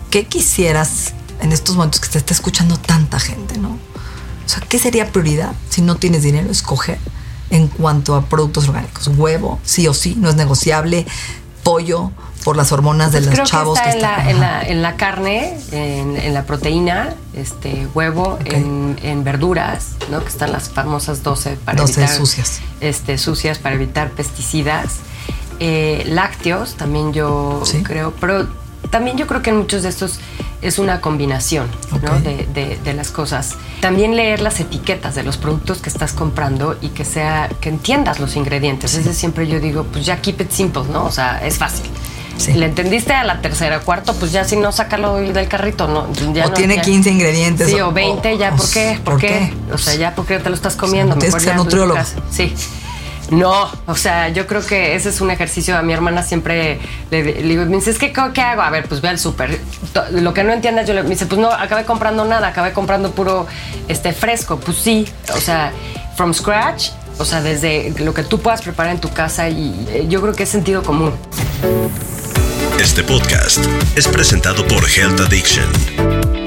¿qué 0.09 0.25
quisieras 0.25 1.13
en 1.39 1.53
estos 1.53 1.77
momentos 1.77 2.01
que 2.01 2.09
te 2.09 2.17
está 2.17 2.33
escuchando 2.33 2.75
tanta 2.75 3.17
gente, 3.17 3.57
no? 3.57 3.79
O 4.51 4.53
sea, 4.59 4.67
¿qué 4.67 4.77
sería 4.79 5.07
prioridad 5.13 5.53
si 5.69 5.81
no 5.81 5.95
tienes 5.95 6.23
dinero 6.23 6.51
escoger 6.51 6.97
en 7.51 7.67
cuanto 7.69 8.15
a 8.15 8.25
productos 8.25 8.67
orgánicos? 8.67 9.07
Huevo, 9.07 9.59
sí 9.63 9.87
o 9.87 9.93
sí, 9.93 10.15
no 10.19 10.29
es 10.29 10.35
negociable. 10.35 11.05
pollo 11.63 12.11
por 12.43 12.57
las 12.57 12.71
hormonas 12.71 13.11
de 13.11 13.21
Pues 13.21 13.37
los 13.37 13.47
chavos 13.47 13.79
que 13.79 13.89
está, 13.91 13.97
en, 13.97 14.01
la, 14.01 14.09
están- 14.17 14.29
en, 14.31 14.39
la, 14.39 14.63
en 14.63 14.81
la 14.81 14.95
carne, 14.97 15.57
en, 15.71 16.17
en 16.17 16.33
la 16.33 16.43
proteína, 16.43 17.13
este 17.35 17.87
huevo, 17.93 18.39
en, 18.45 18.97
en 19.03 19.23
verduras, 19.23 19.89
¿no? 20.09 20.21
Que 20.23 20.29
están 20.29 20.51
las 20.51 20.67
famosas 20.69 21.21
12 21.23 21.57
para 21.63 21.79
12 21.79 21.99
evitar 22.01 22.17
sucias. 22.17 22.59
Este, 22.81 23.17
sucias 23.19 23.59
para 23.59 23.75
evitar 23.75 24.09
pesticidas. 24.09 24.95
Eh, 25.59 26.03
lácteos, 26.07 26.73
también 26.73 27.13
yo 27.13 27.61
Sí. 27.63 27.83
creo, 27.83 28.11
pero 28.19 28.47
también 28.91 29.17
yo 29.17 29.25
creo 29.25 29.41
que 29.41 29.49
en 29.49 29.57
muchos 29.57 29.81
de 29.83 29.89
estos 29.89 30.19
es 30.61 30.77
una 30.77 31.01
combinación 31.01 31.67
de, 32.23 32.45
de- 32.53 32.77
de 32.83 32.93
las 32.93 33.09
cosas. 33.09 33.55
También 33.79 34.15
leer 34.15 34.41
las 34.41 34.59
etiquetas 34.59 35.15
de 35.15 35.23
los 35.23 35.37
productos 35.37 35.79
que 35.81 35.89
estás 35.89 36.13
comprando 36.13 36.77
y 36.81 36.89
que 36.89 37.03
sea 37.05 37.49
que 37.59 37.69
entiendas 37.69 38.19
los 38.19 38.35
ingredientes. 38.35 38.91
Es 38.93 38.97
decir, 39.05 39.15
siempre 39.15 39.47
yo 39.47 39.59
digo, 39.59 39.85
pues 39.91 40.05
ya 40.05 40.21
keep 40.21 40.39
it 40.41 40.51
simple, 40.51 40.83
¿no? 40.91 41.05
O 41.05 41.11
sea, 41.11 41.43
es 41.43 41.57
fácil. 41.57 41.89
Sí. 42.37 42.53
Le 42.53 42.65
entendiste 42.65 43.13
a 43.13 43.23
la 43.23 43.41
tercera, 43.41 43.79
cuarto, 43.81 44.13
pues 44.15 44.31
ya 44.31 44.43
si 44.45 44.55
no, 44.55 44.71
sácalo 44.71 45.15
del 45.17 45.47
carrito, 45.47 45.87
¿no? 45.87 46.07
Ya 46.33 46.45
O 46.45 46.49
no- 46.49 46.53
tiene 46.53 46.75
ya- 46.77 46.81
15 46.81 47.09
ingredientes. 47.11 47.69
Sí, 47.69 47.79
o 47.81 47.91
20, 47.91 48.37
ya, 48.37 48.55
¿por 48.55 48.69
qué? 48.69 48.99
¿Por, 49.03 49.19
qué? 49.19 49.53
O 49.73 49.77
sea, 49.77 49.95
ya, 49.95 50.15
¿por 50.15 50.25
qué 50.25 50.39
te 50.39 50.49
lo 50.49 50.55
estás 50.55 50.75
comiendo? 50.75 51.15
ya 51.19 51.55
nutriólogo. 51.55 51.95
casa. 51.95 52.15
Sí. 52.31 52.53
No, 53.31 53.71
o 53.85 53.95
sea, 53.95 54.27
yo 54.27 54.45
creo 54.45 54.63
que 54.63 54.93
ese 54.93 55.09
es 55.09 55.21
un 55.21 55.31
ejercicio. 55.31 55.77
A 55.77 55.81
mi 55.81 55.93
hermana 55.93 56.21
siempre 56.21 56.79
le, 57.09 57.23
digo, 57.23 57.65
me 57.65 57.77
dice, 57.77 57.91
es 57.91 57.97
que, 57.97 58.11
¿qué 58.11 58.41
hago? 58.41 58.61
A 58.61 58.69
ver, 58.69 58.87
pues 58.87 58.99
ve 58.99 59.07
al 59.07 59.17
súper. 59.17 59.57
Lo 60.11 60.33
que 60.33 60.43
no 60.43 60.51
entiendas, 60.51 60.85
yo 60.85 60.93
le 60.93 61.01
me 61.03 61.09
dice, 61.09 61.25
pues 61.25 61.39
no, 61.39 61.49
acabé 61.49 61.85
comprando 61.85 62.25
nada, 62.25 62.49
acabé 62.49 62.73
comprando 62.73 63.11
puro 63.11 63.47
este, 63.87 64.11
fresco. 64.11 64.59
Pues 64.59 64.77
sí, 64.77 65.07
o 65.33 65.39
sea, 65.39 65.71
from 66.17 66.33
scratch, 66.33 66.89
o 67.19 67.25
sea, 67.25 67.41
desde 67.41 67.93
lo 67.99 68.13
que 68.13 68.23
tú 68.23 68.41
puedas 68.41 68.61
preparar 68.61 68.93
en 68.93 68.99
tu 68.99 69.09
casa 69.09 69.47
y 69.47 69.87
eh, 69.89 70.05
yo 70.09 70.21
creo 70.21 70.33
que 70.33 70.43
es 70.43 70.49
sentido 70.49 70.83
común. 70.83 71.13
Este 72.81 73.03
podcast 73.03 73.63
es 73.95 74.09
presentado 74.09 74.67
por 74.67 74.83
Health 74.89 75.21
Addiction, 75.21 75.67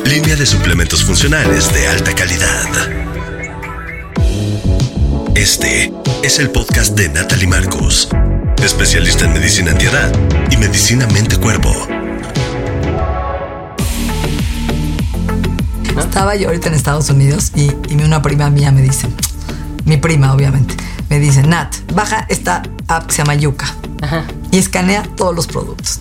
línea 0.04 0.36
de 0.36 0.44
suplementos 0.44 1.02
funcionales 1.02 1.72
de 1.72 1.88
alta 1.88 2.14
calidad. 2.14 3.03
Este 5.34 5.92
es 6.22 6.38
el 6.38 6.50
podcast 6.50 6.96
de 6.96 7.08
Natalie 7.08 7.48
Marcos, 7.48 8.08
especialista 8.62 9.24
en 9.24 9.32
medicina 9.32 9.72
antiedad 9.72 10.12
y 10.48 10.56
medicina 10.56 11.08
mente-cuerpo. 11.08 11.70
Estaba 15.98 16.36
yo 16.36 16.46
ahorita 16.48 16.68
en 16.68 16.74
Estados 16.74 17.10
Unidos 17.10 17.50
y, 17.56 17.72
y 17.88 18.02
una 18.04 18.22
prima 18.22 18.48
mía 18.48 18.70
me 18.70 18.82
dice, 18.82 19.08
mi 19.84 19.96
prima 19.96 20.32
obviamente, 20.32 20.76
me 21.10 21.18
dice, 21.18 21.42
Nat, 21.42 21.74
baja 21.92 22.26
esta 22.28 22.62
app 22.86 23.06
que 23.06 23.12
se 23.12 23.18
llama 23.18 23.34
Yuka 23.34 23.66
y 24.52 24.58
escanea 24.58 25.02
todos 25.16 25.34
los 25.34 25.48
productos. 25.48 26.00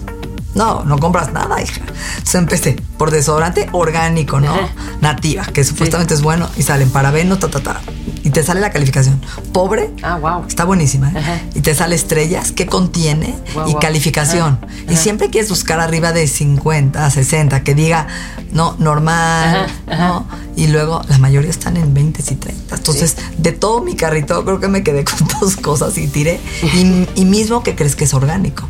No, 0.55 0.83
no 0.83 0.99
compras 0.99 1.31
nada, 1.33 1.61
hija. 1.61 1.81
Entonces 1.81 2.35
empecé 2.35 2.75
por 2.97 3.11
desodorante 3.11 3.69
orgánico, 3.71 4.39
¿no? 4.39 4.53
Ajá. 4.53 4.69
Nativa, 5.01 5.45
que 5.45 5.63
supuestamente 5.63 6.13
es 6.13 6.21
bueno 6.21 6.47
y 6.55 6.63
salen 6.63 6.89
parabeno, 6.89 7.37
ta, 7.39 7.49
ta, 7.49 7.59
ta. 7.59 7.81
Y 8.23 8.29
te 8.29 8.43
sale 8.43 8.61
la 8.61 8.69
calificación. 8.71 9.19
Pobre. 9.51 9.91
Ah, 10.01 10.17
wow. 10.17 10.45
Está 10.47 10.63
buenísima. 10.63 11.09
¿eh? 11.09 11.17
Ajá. 11.17 11.41
Y 11.55 11.61
te 11.61 11.75
sale 11.75 11.95
estrellas, 11.95 12.51
qué 12.51 12.67
contiene 12.67 13.35
y 13.67 13.75
calificación. 13.75 14.59
Ajá, 14.61 14.91
Y 14.93 14.95
siempre 14.95 15.29
quieres 15.29 15.49
buscar 15.49 15.79
arriba 15.79 16.13
de 16.13 16.27
50, 16.27 17.09
60, 17.09 17.63
que 17.63 17.75
diga, 17.75 18.07
no, 18.51 18.75
normal. 18.79 19.67
¿no? 19.87 20.25
Y 20.55 20.67
luego 20.67 21.01
la 21.09 21.17
mayoría 21.17 21.49
están 21.49 21.75
en 21.77 21.93
20 21.93 22.21
y 22.29 22.35
30. 22.35 22.75
Entonces, 22.75 23.17
de 23.37 23.51
todo 23.51 23.81
mi 23.81 23.95
carrito, 23.95 24.45
creo 24.45 24.59
que 24.59 24.67
me 24.67 24.83
quedé 24.83 25.03
con 25.05 25.27
dos 25.41 25.57
cosas 25.57 25.97
y 25.97 26.07
tiré. 26.07 26.39
Y, 26.73 27.07
y 27.15 27.25
mismo 27.25 27.61
que 27.61 27.75
crees 27.75 27.95
que 27.95 28.05
es 28.05 28.13
orgánico. 28.13 28.67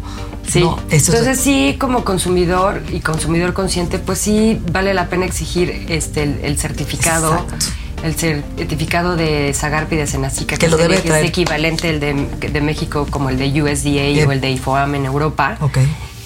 Sí. 0.48 0.60
No, 0.60 0.78
es- 0.90 1.08
Entonces 1.10 1.40
sí, 1.40 1.78
como 1.80 2.04
consumidor 2.04 2.82
y 2.92 3.00
consumidor 3.00 3.54
consciente, 3.54 3.98
pues 4.00 4.20
sí 4.20 4.60
vale 4.72 4.94
la 4.94 5.08
pena 5.08 5.26
exigir 5.26 5.86
este 5.90 6.24
el, 6.24 6.40
el 6.44 6.58
certificado. 6.58 7.34
Exacto. 7.34 7.56
El 8.04 8.16
certificado 8.16 9.16
de 9.16 9.54
Zagarpi 9.54 9.96
de 9.96 10.06
Senacica, 10.08 10.58
Que 10.58 10.68
lo 10.68 10.76
debe 10.76 10.96
es 10.96 11.04
traer. 11.04 11.26
equivalente 11.26 11.90
el 11.90 12.02
de, 12.02 12.28
de 12.52 12.60
México 12.62 13.08
como 13.10 13.30
el 13.30 13.38
de 13.38 13.62
USDA 13.62 13.92
Bien. 14.12 14.28
o 14.28 14.32
el 14.34 14.42
de 14.42 14.52
IFOAM 14.52 14.96
en 14.96 15.06
Europa. 15.06 15.58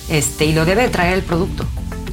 Este, 0.10 0.46
y 0.46 0.54
lo 0.54 0.66
debe 0.66 0.90
traer 0.90 1.14
el 1.14 1.22
producto. 1.24 1.68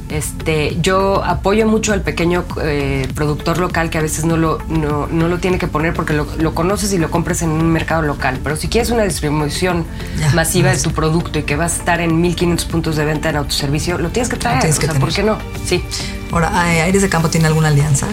Este, 0.09 0.77
yo 0.81 1.23
apoyo 1.23 1.65
mucho 1.65 1.91
al 1.91 2.01
pequeño 2.01 2.45
eh, 2.61 3.07
productor 3.15 3.57
local 3.57 3.89
que 3.89 3.97
a 3.97 4.01
veces 4.01 4.23
no 4.25 4.37
lo, 4.37 4.59
no, 4.69 5.07
no 5.07 5.27
lo 5.27 5.39
tiene 5.39 5.57
que 5.57 5.67
poner 5.67 5.93
porque 5.93 6.13
lo, 6.13 6.27
lo 6.37 6.53
conoces 6.53 6.93
y 6.93 6.97
lo 6.99 7.09
compres 7.09 7.41
en 7.41 7.49
un 7.49 7.69
mercado 7.71 8.03
local. 8.03 8.39
Pero 8.43 8.55
si 8.55 8.67
quieres 8.67 8.91
una 8.91 9.03
distribución 9.03 9.85
Ya, 10.19 10.31
masiva 10.33 10.71
de 10.71 10.79
tu 10.79 10.91
producto 10.91 11.39
y 11.39 11.43
que 11.43 11.55
vas 11.55 11.73
a 11.73 11.77
estar 11.77 12.01
en 12.01 12.21
1500 12.21 12.65
puntos 12.65 12.95
de 12.97 13.05
venta 13.05 13.29
en 13.29 13.37
autoservicio, 13.37 13.97
lo 13.97 14.09
tienes 14.09 14.29
que 14.29 14.37
traer. 14.37 14.59
tienes 14.59 14.77
que 14.79 14.85
sea, 14.87 14.99
¿por 14.99 15.11
qué 15.11 15.23
no? 15.23 15.37
Sí. 15.65 15.83
Ahora, 16.31 16.51
¿Ay- 16.53 16.79
¿Aires 16.79 17.01
de 17.01 17.09
Campo 17.09 17.29
tiene 17.29 17.47
alguna 17.47 17.69
alianza 17.69 18.07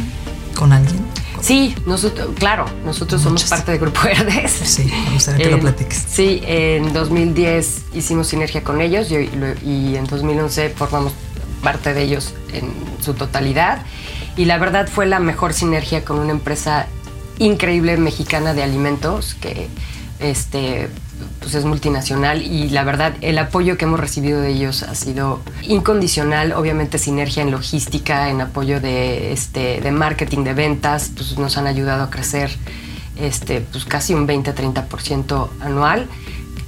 con 0.56 0.72
alguien? 0.72 0.96
Sí, 1.42 1.74
nosotros, 1.86 2.28
claro, 2.38 2.66
nosotros 2.84 3.20
somos 3.20 3.42
parte 3.44 3.72
de 3.72 3.78
Grupo 3.78 4.00
Verdes. 4.04 4.52
Sí, 4.64 4.84
me 5.08 5.14
gustaría 5.14 5.44
que 5.44 5.50
lo 5.50 5.56
En- 5.56 5.62
platiques. 5.62 6.04
Sí, 6.08 6.40
en 6.46 6.92
2010 6.92 7.82
hicimos 7.94 8.28
sinergia 8.28 8.62
con 8.62 8.80
ellos 8.80 9.10
y, 9.10 9.26
lo- 9.36 9.52
y 9.68 9.96
en 9.96 10.06
2011 10.06 10.70
formamos 10.70 11.12
parte 11.62 11.94
de 11.94 12.02
ellos 12.02 12.34
en 12.52 12.72
su 13.00 13.14
totalidad. 13.14 13.82
Y 14.36 14.44
la 14.46 14.58
verdad 14.58 14.88
fue 14.88 15.06
la 15.06 15.18
mejor 15.18 15.52
sinergia 15.52 16.04
con 16.04 16.18
una 16.18 16.30
empresa 16.32 16.86
increíble 17.38 17.96
mexicana 17.96 18.54
de 18.54 18.62
alimentos 18.62 19.34
que 19.34 19.68
este, 20.20 20.88
pues 21.40 21.54
es 21.54 21.64
multinacional 21.64 22.42
y 22.42 22.70
la 22.70 22.84
verdad 22.84 23.14
el 23.20 23.38
apoyo 23.38 23.76
que 23.76 23.84
hemos 23.84 23.98
recibido 23.98 24.40
de 24.40 24.50
ellos 24.50 24.82
ha 24.82 24.94
sido 24.94 25.40
incondicional, 25.62 26.52
obviamente 26.52 26.98
sinergia 26.98 27.42
en 27.42 27.50
logística, 27.50 28.28
en 28.30 28.40
apoyo 28.40 28.80
de, 28.80 29.32
este, 29.32 29.80
de 29.80 29.90
marketing, 29.90 30.44
de 30.44 30.54
ventas, 30.54 31.10
pues 31.14 31.38
nos 31.38 31.56
han 31.56 31.66
ayudado 31.66 32.04
a 32.04 32.10
crecer 32.10 32.50
este, 33.16 33.60
pues 33.60 33.84
casi 33.84 34.14
un 34.14 34.26
20-30% 34.26 35.48
anual. 35.60 36.06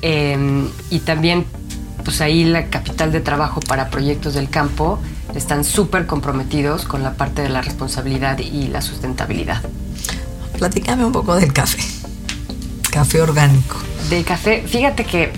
Eh, 0.02 0.68
y 0.90 0.98
también, 1.00 1.46
pues 2.04 2.20
ahí 2.20 2.44
la 2.44 2.66
capital 2.66 3.11
de 3.12 3.20
trabajo 3.20 3.61
para 3.61 3.90
proyectos 3.90 4.34
del 4.34 4.50
campo 4.50 5.00
están 5.34 5.64
súper 5.64 6.06
comprometidos 6.06 6.84
con 6.84 7.02
la 7.02 7.14
parte 7.14 7.42
de 7.42 7.49
la 7.49 7.62
responsabilidad 7.62 8.38
y 8.38 8.68
la 8.68 8.82
sustentabilidad. 8.82 9.62
Platícame 10.58 11.04
un 11.04 11.12
poco 11.12 11.34
del 11.34 11.52
café. 11.52 11.82
Café 12.90 13.23
orgánico. 13.23 13.76
De 14.11 14.23
café, 14.23 14.62
fíjate 14.66 15.04
que 15.04 15.32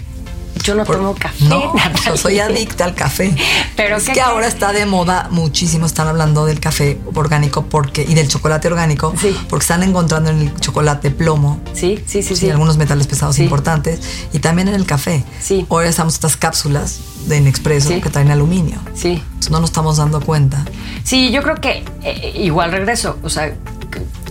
yo 0.63 0.75
no 0.75 0.85
Por- 0.85 0.97
tomo 0.97 1.15
café. 1.15 1.45
No, 1.45 1.73
yo 2.07 2.17
soy 2.17 2.39
adicta 2.41 2.85
al 2.85 2.95
café. 2.95 3.35
Pero 3.77 3.97
es 3.97 4.05
¿qué 4.05 4.13
que 4.15 4.21
ahora 4.21 4.47
está 4.47 4.73
de 4.73 4.87
moda 4.87 5.29
muchísimo, 5.31 5.87
están 5.87 6.09
hablando 6.09 6.47
del 6.47 6.61
café 6.61 6.99
orgánico 7.15 7.67
porque 7.67 8.03
y 8.03 8.15
del 8.15 8.29
chocolate 8.29 8.69
orgánico 8.69 9.13
Sí. 9.21 9.37
porque 9.49 9.63
están 9.65 9.83
encontrando 9.83 10.31
en 10.31 10.41
el 10.43 10.55
chocolate 10.61 11.11
plomo 11.11 11.61
Sí, 11.73 11.99
sí, 12.07 12.23
sí, 12.23 12.35
y 12.35 12.37
sí. 12.37 12.51
algunos 12.51 12.77
metales 12.77 13.07
pesados 13.07 13.37
Sí. 13.37 13.45
importantes 13.45 14.01
y 14.33 14.39
también 14.39 14.69
en 14.69 14.75
el 14.75 14.87
café. 14.87 15.25
Sí. 15.41 15.67
Ahora 15.69 15.89
estamos 15.89 16.15
estas 16.15 16.37
cápsulas 16.37 16.99
de 17.27 17.41
Nespresso 17.41 17.89
Sí. 17.91 18.01
que 18.01 18.11
traen 18.11 18.31
aluminio. 18.31 18.79
Sí. 18.95 19.23
Entonces 19.25 19.51
no 19.51 19.61
nos 19.61 19.71
estamos 19.71 19.97
dando 19.99 20.21
cuenta. 20.21 20.65
Sí, 21.05 21.31
yo 21.31 21.43
creo 21.43 21.57
que 21.57 21.85
eh, 22.03 22.33
igual 22.37 22.73
regreso, 22.73 23.19
o 23.23 23.29
sea, 23.31 23.55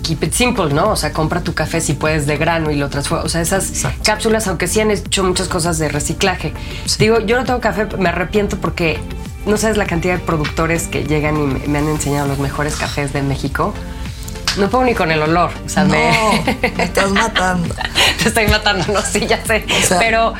keep 0.05 0.23
it 0.23 0.33
simple, 0.33 0.71
¿no? 0.73 0.89
O 0.89 0.95
sea, 0.95 1.11
compra 1.11 1.41
tu 1.41 1.53
café 1.53 1.81
si 1.81 1.93
puedes 1.93 2.27
de 2.27 2.37
grano 2.37 2.69
y 2.71 2.75
lo 2.75 2.89
transforma. 2.89 3.23
O 3.23 3.29
sea, 3.29 3.41
esas 3.41 3.69
Exacto. 3.69 4.01
cápsulas, 4.05 4.47
aunque 4.47 4.67
sí 4.67 4.79
han 4.79 4.91
hecho 4.91 5.23
muchas 5.23 5.47
cosas 5.47 5.79
de 5.79 5.89
reciclaje. 5.89 6.53
Digo, 6.99 7.19
yo 7.21 7.37
no 7.37 7.43
tengo 7.45 7.59
café, 7.59 7.87
me 7.97 8.09
arrepiento 8.09 8.57
porque 8.57 8.99
no 9.45 9.57
sabes 9.57 9.77
la 9.77 9.85
cantidad 9.85 10.15
de 10.15 10.19
productores 10.19 10.87
que 10.87 11.03
llegan 11.03 11.37
y 11.37 11.67
me 11.67 11.79
han 11.79 11.87
enseñado 11.87 12.27
los 12.27 12.39
mejores 12.39 12.75
cafés 12.75 13.13
de 13.13 13.21
México. 13.23 13.73
No 14.57 14.69
puedo 14.69 14.83
ni 14.85 14.93
con 14.93 15.11
el 15.11 15.21
olor, 15.21 15.51
o 15.65 15.69
sea, 15.69 15.83
no, 15.83 15.89
me... 15.91 16.71
me 16.77 16.83
estás 16.83 17.11
matando. 17.11 17.73
Te 18.21 18.29
estoy 18.29 18.47
matando, 18.47 18.85
no, 18.93 19.01
sí, 19.01 19.25
ya 19.27 19.43
sé. 19.45 19.65
O 19.67 19.87
sea- 19.87 19.99
pero 19.99 20.33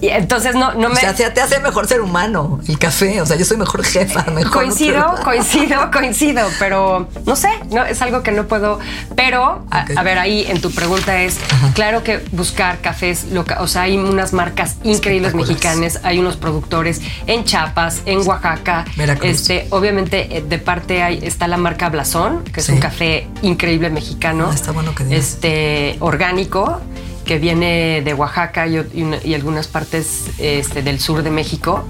entonces 0.00 0.54
no, 0.54 0.74
no 0.74 0.88
O 0.88 0.90
me... 0.90 0.96
sea, 0.96 1.14
te 1.14 1.40
hace 1.40 1.58
mejor 1.60 1.86
ser 1.86 2.00
humano 2.00 2.60
el 2.66 2.78
café. 2.78 3.20
O 3.20 3.26
sea, 3.26 3.36
yo 3.36 3.44
soy 3.44 3.56
mejor 3.56 3.84
jefa, 3.84 4.24
mejor 4.30 4.52
Coincido, 4.52 5.14
coincido, 5.24 5.90
coincido, 5.92 6.48
pero 6.58 7.08
no 7.26 7.36
sé, 7.36 7.48
no 7.70 7.84
es 7.84 8.00
algo 8.02 8.22
que 8.22 8.32
no 8.32 8.46
puedo. 8.46 8.78
Pero, 9.16 9.64
a, 9.70 10.02
ver, 10.02 10.18
ahí 10.18 10.44
en 10.48 10.60
tu 10.60 10.70
pregunta 10.70 11.20
es, 11.22 11.38
claro 11.74 12.02
que 12.02 12.24
buscar 12.32 12.78
cafés, 12.80 13.24
loca- 13.32 13.58
o 13.60 13.66
sea, 13.68 13.82
hay 13.82 13.96
unas 13.98 14.32
marcas 14.32 14.76
increíbles 14.82 15.34
mexicanas, 15.34 16.00
hay 16.02 16.18
unos 16.18 16.36
productores 16.36 17.00
en 17.26 17.44
Chiapas, 17.44 18.00
en 18.06 18.26
Oaxaca. 18.26 18.84
Veracruz. 18.96 19.30
Este, 19.30 19.66
obviamente, 19.70 20.38
eh, 20.38 20.44
de 20.46 20.58
parte 20.58 21.02
hay, 21.02 21.20
está 21.22 21.46
la 21.48 21.56
marca 21.58 21.88
Blasón, 21.90 22.44
que 22.44 22.60
es 22.60 22.68
un 22.68 22.78
café 22.78 23.26
increíble 23.42 23.49
mexicano. 23.90 24.48
Ah, 24.50 24.54
está 24.54 24.72
bueno 24.72 24.94
que 24.94 25.04
digas. 25.04 25.20
Este, 25.20 25.96
orgánico 26.00 26.80
que 27.24 27.38
viene 27.38 28.02
de 28.04 28.14
Oaxaca 28.14 28.66
y, 28.66 28.76
y 28.94 29.02
una- 29.02 29.18
y 29.24 29.34
algunas 29.34 29.68
partes 29.68 30.30
este, 30.38 30.82
del 30.82 30.98
sur 31.00 31.22
de 31.22 31.30
México. 31.30 31.84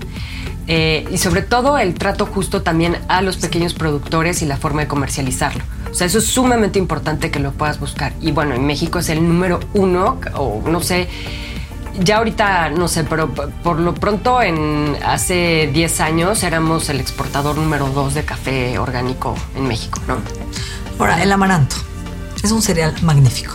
Eh, 0.73 1.05
y 1.11 1.19
sobre 1.19 1.43
todo 1.43 1.79
el 1.79 1.95
trato 1.95 2.26
justo 2.26 2.62
también 2.62 2.97
a 3.09 3.23
los 3.23 3.38
pequeños 3.38 3.75
productores 3.75 4.40
y 4.43 4.47
la 4.47 4.57
forma 4.57 4.83
de 4.83 4.87
comercializarlo. 4.88 5.64
O 5.90 5.95
sea, 5.95 6.07
eso 6.07 6.19
es 6.19 6.26
sumamente 6.26 6.79
importante 6.79 7.31
que 7.33 7.40
lo 7.40 7.50
puedas 7.52 7.81
buscar. 7.81 8.12
Y 8.21 8.31
bueno, 8.31 8.55
en 8.55 8.64
México 8.67 9.00
es 9.00 9.09
el 9.09 9.26
número 9.26 9.59
uno, 9.75 10.21
o 10.35 10.62
no 10.69 10.81
sé, 10.81 11.09
ya 11.99 12.19
ahorita, 12.19 12.71
no 12.71 12.87
sé, 12.87 13.02
pero 13.02 13.31
por 13.31 13.81
lo 13.81 13.95
pronto, 13.95 14.40
en 14.43 14.97
hace 15.05 15.69
10 15.73 16.00
años 16.02 16.45
éramos 16.45 16.88
el 16.88 17.00
exportador 17.00 17.57
número 17.57 17.88
2 17.88 18.14
de 18.14 18.25
café 18.25 18.79
orgánico 18.79 19.35
en 19.57 19.67
México, 19.67 19.99
¿no? 20.07 20.19
Ahora, 21.00 21.23
el 21.23 21.33
amaranto 21.33 21.76
es 22.42 22.50
un 22.52 22.62
cereal 22.62 22.95
magnífico. 23.02 23.54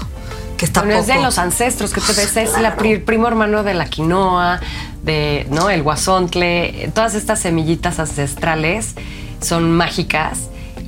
Que 0.57 0.65
está 0.65 0.81
Bueno, 0.81 0.99
es 0.99 1.07
de 1.07 1.21
los 1.21 1.37
ancestros, 1.37 1.91
que 1.93 1.99
te 2.01 2.13
ves, 2.13 2.37
es 2.37 2.49
pri- 2.77 2.99
primo 2.99 3.27
hermano 3.27 3.63
de 3.63 3.73
la 3.73 3.85
quinoa, 3.85 4.59
de, 5.03 5.45
¿no? 5.51 5.69
El 5.69 5.83
guasontle, 5.83 6.91
todas 6.93 7.13
estas 7.13 7.39
semillitas 7.41 7.99
ancestrales 7.99 8.95
son 9.41 9.71
mágicas. 9.71 10.39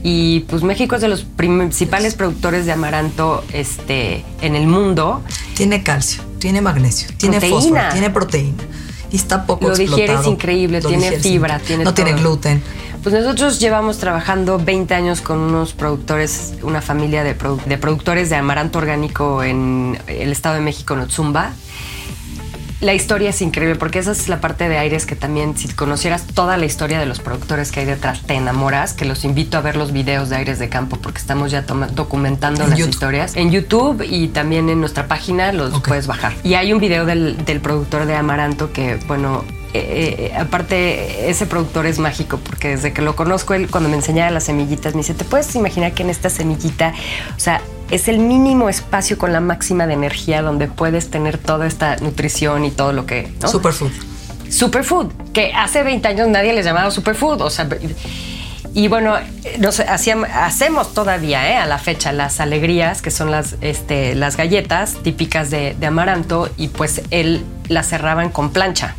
Y 0.04 0.42
pues 0.42 0.64
México 0.64 0.96
es 0.96 1.02
de 1.02 1.10
los 1.10 1.24
principales 1.24 2.16
productores 2.16 2.66
de 2.66 2.72
amaranto 2.72 3.44
este, 3.52 4.24
en 4.42 4.56
el 4.56 4.68
mundo. 4.68 5.22
Tiene 5.56 5.84
calcio, 5.84 6.24
tiene 6.40 6.62
magnesio, 6.62 7.10
tiene 7.18 7.40
Proteína. 7.40 7.60
fósforo, 7.62 7.82
tiene 7.92 8.10
proteína. 8.10 8.64
Y 9.12 9.16
está 9.18 9.46
poco 9.46 9.68
Lo 9.70 9.76
digieres 9.76 10.00
explotado. 10.02 10.32
increíble, 10.32 10.82
Lo 10.82 10.88
tiene 10.90 11.04
digieres 11.04 11.24
fibra, 11.24 11.56
increíble. 11.56 11.68
tiene 11.68 11.84
No 11.84 11.94
tiene 11.94 12.14
gluten. 12.14 12.64
Pues 13.10 13.24
nosotros 13.24 13.62
llevamos 13.62 14.00
trabajando 14.00 14.60
20 14.60 14.94
años 14.94 15.22
con 15.22 15.40
unos 15.40 15.72
productores, 15.72 16.56
una 16.62 16.82
familia 16.82 17.24
de, 17.24 17.38
produ- 17.38 17.64
de 17.64 17.78
productores 17.78 18.30
de 18.30 18.36
amaranto 18.36 18.80
orgánico 18.80 19.44
en 19.44 19.98
el 20.08 20.30
Estado 20.30 20.56
de 20.56 20.62
México, 20.62 20.94
en 20.94 21.00
Otzumba. 21.00 21.52
La 22.82 22.94
historia 22.94 23.30
es 23.30 23.42
increíble 23.42 23.78
porque 23.78 24.00
esa 24.00 24.12
es 24.12 24.28
la 24.28 24.42
parte 24.42 24.68
de 24.68 24.78
Aires 24.78 25.06
que 25.06 25.16
también, 25.16 25.56
si 25.58 25.70
conocieras 25.70 26.28
toda 26.28 26.58
la 26.58 26.66
historia 26.66 27.00
de 27.00 27.06
los 27.06 27.22
productores 27.22 27.72
que 27.72 27.80
hay 27.80 27.86
detrás, 27.86 28.24
te 28.24 28.34
enamoras, 28.34 28.92
que 28.92 29.06
los 29.06 29.24
invito 29.24 29.58
a 29.58 29.62
ver 29.62 29.78
los 29.78 29.94
videos 29.94 30.28
de 30.28 30.36
Aires 30.36 30.60
de 30.60 30.68
Campo 30.68 30.98
porque 31.02 31.20
estamos 31.20 31.50
ya 31.50 31.62
documentando 31.62 32.66
En 32.66 32.72
las 32.72 32.78
YouTube. 32.80 32.92
historias. 32.94 33.38
En 33.38 33.52
YouTube 33.52 34.02
y 34.06 34.28
también 34.28 34.68
en 34.68 34.82
nuestra 34.82 35.08
página 35.08 35.54
los 35.54 35.80
puedes 35.80 36.08
bajar. 36.08 36.34
Y 36.44 36.56
hay 36.56 36.74
un 36.74 36.80
video 36.82 37.06
del, 37.06 37.38
del 37.46 37.62
productor 37.62 38.06
de 38.06 38.16
Amaranto 38.18 38.74
que, 38.74 39.00
bueno, 39.08 39.46
eh, 39.74 40.32
eh, 40.32 40.38
aparte 40.38 41.30
ese 41.30 41.46
productor 41.46 41.86
es 41.86 42.00
mágico 42.00 42.38
porque 42.38 42.70
desde 42.70 42.94
que 42.94 43.02
lo 43.02 43.16
conozco 43.16 43.54
él 43.54 43.70
cuando 43.70 43.90
me 43.90 43.96
enseñaba 43.96 44.32
las 44.32 44.46
semillitas 44.46 44.94
me 44.94 45.00
dice, 45.00 45.14
¿te 45.14 45.26
puedes 45.26 45.54
imaginar 45.56 45.94
que 45.94 46.04
en 46.04 46.10
esta 46.10 46.30
semillita, 46.30 46.94
o 47.36 47.40
sea, 47.40 47.62
es 47.92 48.08
el 48.08 48.20
mínimo 48.20 48.70
espacio 48.70 49.18
con 49.18 49.34
la 49.34 49.40
máxima 49.40 49.88
de 49.88 49.94
energía 49.94 50.42
donde 50.42 50.68
puedes 50.68 51.10
tener 51.10 51.38
toda 51.38 51.68
esta 51.68 51.96
nutrición 51.98 52.66
y 52.66 52.72
todo 52.72 52.94
lo 52.94 53.06
que... 53.06 53.32
¿no? 53.42 53.48
Superfood. 53.48 53.92
Superfood, 54.50 55.12
que 55.34 55.54
hace 55.54 55.84
20 55.84 56.08
años 56.08 56.28
nadie 56.30 56.54
les 56.54 56.66
llamaba 56.66 56.90
superfood, 56.92 57.42
o 57.42 57.50
sea, 57.50 57.68
y 58.74 58.88
bueno, 58.90 59.16
nos 59.60 59.80
hacíamos, 59.80 60.30
hacemos 60.34 60.94
todavía 60.94 61.50
¿eh? 61.50 61.56
a 61.56 61.66
la 61.66 61.80
fecha 61.80 62.12
las 62.12 62.40
alegrías, 62.40 63.02
que 63.02 63.12
son 63.12 63.32
las, 63.32 63.56
este, 63.62 64.16
las 64.16 64.38
galletas 64.38 64.96
típicas 65.04 65.50
de, 65.50 65.76
de 65.80 65.88
amaranto, 65.88 66.50
y 66.58 66.68
pues 66.68 67.02
él 67.10 67.44
las 67.70 67.90
cerraban 67.90 68.30
con 68.30 68.52
plancha. 68.52 68.96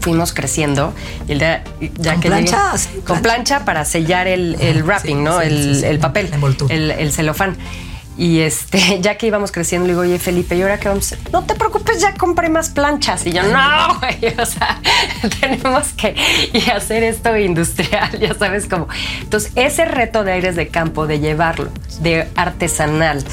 Fuimos 0.00 0.32
creciendo 0.32 0.92
y 1.26 1.32
el 1.32 1.38
día- 1.40 1.64
ya 1.98 2.12
¿Con 2.12 2.20
que 2.22 2.28
plancha? 2.28 2.72
llegué- 2.72 2.78
Sí, 2.78 2.88
con 3.06 3.20
plancha 3.22 3.64
para 3.64 3.84
sellar 3.84 4.26
el, 4.28 4.56
el 4.60 4.82
wrapping, 4.84 5.16
sí, 5.18 5.22
¿no? 5.22 5.40
sí, 5.40 5.46
el, 5.46 5.84
el 5.84 5.98
papel, 5.98 6.30
el, 6.68 6.90
el 6.90 7.12
celofán. 7.12 7.56
Y 8.18 8.40
este, 8.40 8.98
ya 9.00 9.16
que 9.16 9.28
íbamos 9.28 9.52
creciendo, 9.52 9.86
le 9.86 9.92
digo, 9.92 10.02
oye, 10.02 10.18
Felipe, 10.18 10.56
¿y 10.56 10.62
ahora 10.62 10.78
qué 10.80 10.88
vamos 10.88 11.12
a 11.12 11.14
hacer? 11.14 11.32
No 11.32 11.44
te 11.44 11.54
preocupes, 11.54 12.00
ya 12.00 12.14
compré 12.14 12.48
más 12.48 12.68
planchas. 12.70 13.24
Y 13.26 13.32
yo, 13.32 13.44
no, 13.44 13.98
güey, 14.00 14.34
o 14.38 14.44
sea, 14.44 14.80
tenemos 15.40 15.88
que 15.96 16.14
y 16.52 16.68
hacer 16.68 17.04
esto 17.04 17.36
industrial, 17.36 18.18
ya 18.18 18.34
sabes 18.34 18.66
cómo. 18.66 18.88
Entonces, 19.22 19.52
ese 19.54 19.84
reto 19.84 20.24
de 20.24 20.32
aires 20.32 20.56
de 20.56 20.66
campo, 20.68 21.06
de 21.06 21.20
llevarlo 21.20 21.70
de 22.00 22.26
artesanal 22.34 23.24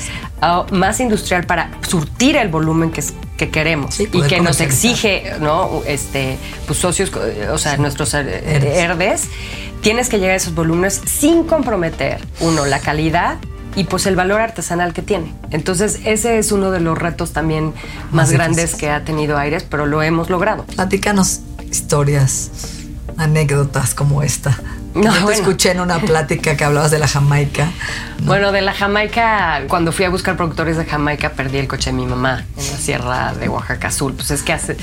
a 0.42 0.66
más 0.72 1.00
industrial 1.00 1.46
para 1.46 1.72
surtir 1.88 2.36
el 2.36 2.50
volumen 2.50 2.92
que, 2.92 3.00
es- 3.00 3.14
que 3.38 3.50
queremos 3.50 3.96
Sí, 3.96 4.08
y 4.14 4.22
que 4.24 4.40
nos 4.40 4.62
exige, 4.62 5.34
¿no? 5.40 5.82
Este, 5.88 6.38
pues 6.68 6.78
socios, 6.78 7.12
o 7.52 7.58
sea, 7.58 7.78
nuestros 7.78 8.14
Herdes. 8.14 8.78
herdes, 8.78 9.24
tienes 9.82 10.10
que 10.10 10.18
llegar 10.20 10.34
a 10.34 10.38
esos 10.38 10.54
volúmenes 10.54 11.02
sin 11.06 11.44
comprometer, 11.46 12.20
uno, 12.40 12.66
la 12.66 12.80
calidad 12.80 13.38
y 13.76 13.84
pues 13.86 14.06
el 14.06 14.16
valor 14.16 14.42
artesanal 14.42 14.94
que 14.94 15.02
tiene. 15.02 15.34
Entonces, 15.52 16.00
ese 16.06 16.38
es 16.40 16.52
uno 16.52 16.72
de 16.72 16.80
los 16.80 16.98
retos 16.98 17.34
también 17.34 17.74
más, 18.06 18.14
Más 18.14 18.32
grandes 18.32 18.76
que 18.76 18.90
ha 18.90 19.04
tenido 19.04 19.38
Aires, 19.38 19.66
pero 19.70 19.86
lo 19.86 20.02
hemos 20.02 20.30
logrado. 20.30 20.64
Platícanos 20.66 21.42
historias, 21.70 22.52
anécdotas 23.18 23.94
como 23.94 24.24
esta. 24.24 24.58
No, 24.96 25.02
Yo 25.04 25.12
te 25.12 25.20
bueno. 25.24 25.40
escuché 25.42 25.72
en 25.72 25.82
una 25.82 26.00
plática 26.00 26.56
que 26.56 26.64
hablabas 26.64 26.90
de 26.90 27.00
la 27.00 27.08
Jamaica. 27.10 27.70
Bueno, 28.24 28.54
de 28.54 28.62
la 28.62 28.72
Jamaica, 28.74 29.64
cuando 29.68 29.92
fui 29.92 30.06
a 30.06 30.10
buscar 30.10 30.38
productores 30.38 30.78
de 30.78 30.86
Jamaica, 30.86 31.32
perdí 31.34 31.58
el 31.58 31.68
coche 31.68 31.90
de 31.92 31.98
mi 31.98 32.06
mamá 32.06 32.46
en 32.56 32.66
la 32.72 32.78
sierra 32.78 33.34
de 33.34 33.50
Oaxaca 33.50 33.90
Azul. 33.90 34.14
Pues 34.14 34.32
es 34.32 34.42
que 34.42 34.54
hace. 34.54 34.78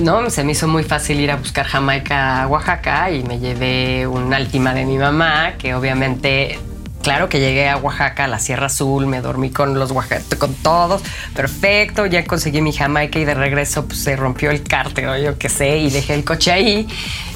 No, 0.00 0.28
se 0.28 0.42
me 0.42 0.50
hizo 0.50 0.66
muy 0.66 0.82
fácil 0.82 1.20
ir 1.20 1.30
a 1.30 1.36
buscar 1.36 1.66
Jamaica 1.66 2.42
a 2.42 2.48
Oaxaca 2.48 3.12
y 3.12 3.22
me 3.22 3.38
llevé 3.38 4.08
un 4.08 4.34
Altima 4.34 4.74
de 4.74 4.84
mi 4.86 4.98
mamá, 4.98 5.52
que 5.56 5.76
obviamente. 5.76 6.58
Claro 7.02 7.28
que 7.28 7.40
llegué 7.40 7.68
a 7.68 7.76
Oaxaca, 7.76 8.24
a 8.24 8.28
la 8.28 8.38
Sierra 8.38 8.66
Azul, 8.66 9.06
me 9.06 9.20
dormí 9.20 9.50
con 9.50 9.76
los 9.78 9.90
Oaxaca, 9.90 10.22
con 10.38 10.54
todos, 10.54 11.02
perfecto, 11.34 12.06
ya 12.06 12.24
conseguí 12.24 12.60
mi 12.60 12.72
Jamaica 12.72 13.18
y 13.18 13.24
de 13.24 13.34
regreso 13.34 13.86
pues, 13.86 13.98
se 14.04 14.14
rompió 14.14 14.50
el 14.52 14.62
cárter 14.62 15.08
o 15.08 15.16
yo 15.18 15.36
qué 15.36 15.48
sé 15.48 15.78
y 15.78 15.90
dejé 15.90 16.14
el 16.14 16.24
coche 16.24 16.52
ahí. 16.52 16.86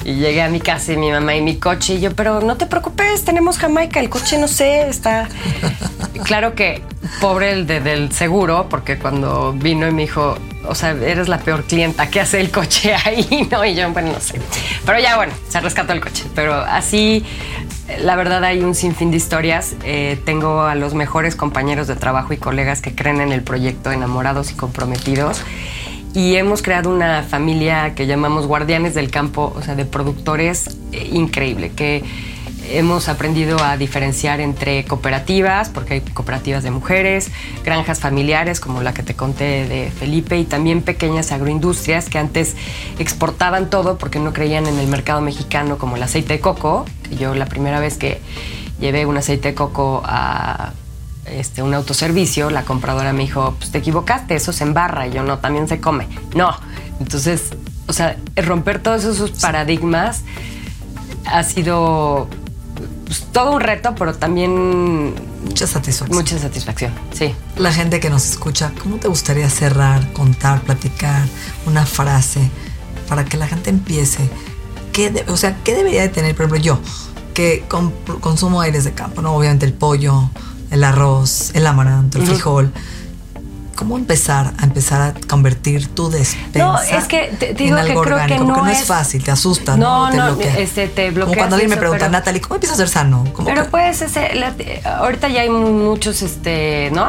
Y 0.05 0.13
llegué 0.15 0.41
a 0.41 0.47
mi 0.47 0.61
casa 0.61 0.93
y 0.93 0.97
mi 0.97 1.11
mamá 1.11 1.35
y 1.35 1.41
mi 1.41 1.57
coche. 1.57 1.95
Y 1.95 1.99
yo, 1.99 2.15
pero 2.15 2.39
no 2.39 2.55
te 2.55 2.65
preocupes, 2.65 3.25
tenemos 3.25 3.57
Jamaica, 3.57 3.99
el 3.99 4.09
coche 4.09 4.37
no 4.37 4.47
sé, 4.47 4.87
está... 4.87 5.27
Claro 6.23 6.55
que 6.55 6.81
pobre 7.19 7.51
el 7.51 7.67
de- 7.67 7.81
del 7.81 8.11
seguro, 8.13 8.67
porque 8.69 8.97
cuando 8.97 9.51
vino 9.53 9.85
y 9.87 9.91
me 9.91 10.03
dijo, 10.03 10.37
o 10.67 10.75
sea, 10.75 10.91
eres 10.91 11.27
la 11.27 11.39
peor 11.39 11.63
clienta, 11.63 12.09
¿qué 12.09 12.19
hace 12.19 12.39
el 12.39 12.51
coche 12.51 12.93
ahí? 13.05 13.47
No, 13.51 13.63
y 13.65 13.75
yo, 13.75 13.91
bueno, 13.91 14.11
no 14.11 14.19
sé. 14.19 14.39
Pero 14.85 14.99
ya, 14.99 15.15
bueno, 15.15 15.33
se 15.49 15.59
rescató 15.59 15.93
el 15.93 16.01
coche. 16.01 16.25
Pero 16.35 16.53
así, 16.53 17.25
la 18.01 18.15
verdad, 18.15 18.43
hay 18.43 18.61
un 18.61 18.75
sinfín 18.75 19.11
de 19.11 19.17
historias. 19.17 19.75
Eh, 19.83 20.19
tengo 20.25 20.61
a 20.61 20.75
los 20.75 20.93
mejores 20.93 21.35
compañeros 21.35 21.87
de 21.87 21.95
trabajo 21.95 22.33
y 22.33 22.37
colegas 22.37 22.81
que 22.81 22.93
creen 22.93 23.21
en 23.21 23.31
el 23.31 23.41
proyecto, 23.41 23.91
enamorados 23.91 24.51
y 24.51 24.55
comprometidos. 24.55 25.41
Y 26.13 26.35
hemos 26.35 26.61
creado 26.61 26.89
una 26.89 27.23
familia 27.23 27.93
que 27.93 28.07
llamamos 28.07 28.47
Guardianes 28.47 28.95
del 28.95 29.11
Campo, 29.11 29.53
o 29.55 29.61
sea, 29.61 29.75
de 29.75 29.85
productores 29.85 30.77
eh, 30.91 31.09
increíble, 31.11 31.71
que 31.75 32.03
hemos 32.69 33.09
aprendido 33.09 33.63
a 33.63 33.77
diferenciar 33.77 34.39
entre 34.39 34.85
cooperativas, 34.85 35.69
porque 35.69 35.95
hay 35.95 36.01
cooperativas 36.01 36.63
de 36.63 36.71
mujeres, 36.71 37.31
granjas 37.63 37.99
familiares 37.99 38.59
como 38.59 38.81
la 38.81 38.93
que 38.93 39.03
te 39.03 39.15
conté 39.15 39.67
de 39.67 39.91
Felipe 39.91 40.37
y 40.37 40.45
también 40.45 40.81
pequeñas 40.81 41.31
agroindustrias 41.31 42.09
que 42.09 42.19
antes 42.19 42.55
exportaban 42.99 43.69
todo 43.69 43.97
porque 43.97 44.19
no 44.19 44.33
creían 44.33 44.67
en 44.67 44.79
el 44.79 44.87
mercado 44.87 45.21
mexicano 45.21 45.77
como 45.77 45.95
el 45.95 46.03
aceite 46.03 46.33
de 46.33 46.39
coco. 46.39 46.85
que 47.09 47.15
Yo 47.15 47.35
la 47.35 47.45
primera 47.45 47.79
vez 47.79 47.97
que 47.97 48.19
llevé 48.79 49.05
un 49.05 49.17
aceite 49.17 49.49
de 49.49 49.55
coco 49.55 50.01
a 50.05 50.73
este, 51.25 51.61
un 51.61 51.73
autoservicio, 51.73 52.49
la 52.49 52.63
compradora 52.63 53.13
me 53.13 53.23
dijo, 53.23 53.55
pues 53.57 53.71
te 53.71 53.79
equivocaste, 53.79 54.35
eso 54.35 54.53
se 54.53 54.63
embarra. 54.63 55.07
Y 55.07 55.11
yo, 55.11 55.23
no, 55.23 55.39
también 55.39 55.67
se 55.67 55.79
come. 55.79 56.07
No. 56.35 56.55
Entonces, 56.99 57.51
o 57.87 57.93
sea, 57.93 58.17
romper 58.35 58.79
todos 58.79 59.03
esos 59.03 59.31
paradigmas 59.31 60.23
ha 61.25 61.43
sido 61.43 62.27
pues, 63.07 63.25
todo 63.31 63.53
un 63.55 63.61
reto, 63.61 63.95
pero 63.97 64.13
también 64.13 65.15
Mucha 65.43 65.65
satisfacción. 65.65 66.17
mucha 66.17 66.37
satisfacción. 66.37 66.91
Sí. 67.13 67.33
La 67.57 67.71
gente 67.73 67.99
que 67.99 68.09
nos 68.09 68.25
escucha, 68.29 68.71
¿cómo 68.83 68.97
te 68.97 69.07
gustaría 69.07 69.49
cerrar, 69.49 70.11
contar, 70.13 70.61
platicar 70.61 71.23
una 71.65 71.85
frase 71.85 72.51
para 73.09 73.25
que 73.25 73.37
la 73.37 73.47
gente 73.47 73.69
empiece? 73.69 74.29
¿Qué 74.93 75.09
de- 75.09 75.23
o 75.31 75.37
sea, 75.37 75.57
¿qué 75.63 75.73
debería 75.75 76.01
de 76.01 76.09
tener, 76.09 76.35
por 76.35 76.45
ejemplo, 76.45 76.61
yo, 76.63 76.79
que 77.33 77.63
consumo 78.19 78.61
aires 78.61 78.83
de 78.83 78.93
campo, 78.93 79.21
¿no? 79.21 79.35
Obviamente 79.35 79.65
el 79.65 79.73
pollo, 79.73 80.29
el 80.71 80.83
arroz, 80.83 81.51
el 81.53 81.65
amaranto, 81.67 82.17
el 82.19 82.25
frijol. 82.27 82.71
¿Cómo 83.77 83.95
empezar 83.95 84.53
a 84.57 84.63
empezar 84.63 85.01
a 85.01 85.13
convertir 85.27 85.87
tu 85.89 86.09
despensa 86.09 86.57
No, 86.65 86.81
es 86.81 87.05
que 87.05 87.27
te- 87.39 87.53
te 87.53 87.63
en 87.63 87.75
digo 87.75 87.75
que 87.77 87.83
creo 87.83 87.93
que 88.03 88.09
orgánico? 88.09 88.45
Porque 88.45 88.59
no 88.59 88.65
no 88.65 88.71
es 88.71 88.79
es- 88.81 88.85
fácil, 88.87 89.23
te 89.23 89.29
asusta, 89.29 89.77
No, 89.77 90.09
¿no? 90.09 90.11
Te 90.11 90.31
bloquea. 90.33 90.57
este, 90.59 90.87
te 90.87 91.13
Como 91.13 91.33
cuando 91.35 91.55
alguien 91.57 91.69
me 91.69 91.77
pregunta, 91.77 92.05
pero- 92.05 92.11
Natalie, 92.11 92.41
¿cómo 92.41 92.55
empiezo 92.55 92.73
a 92.73 92.77
ser 92.77 92.89
sano? 92.89 93.23
¿Cómo 93.33 93.47
Pero 93.47 93.65
que- 93.65 93.69
pues 93.69 94.01
ese, 94.01 94.33
la- 94.33 94.55
ahorita 94.97 95.27
ya 95.29 95.41
hay 95.41 95.49
muchos, 95.51 96.23
este, 96.23 96.89
¿no? 96.91 97.07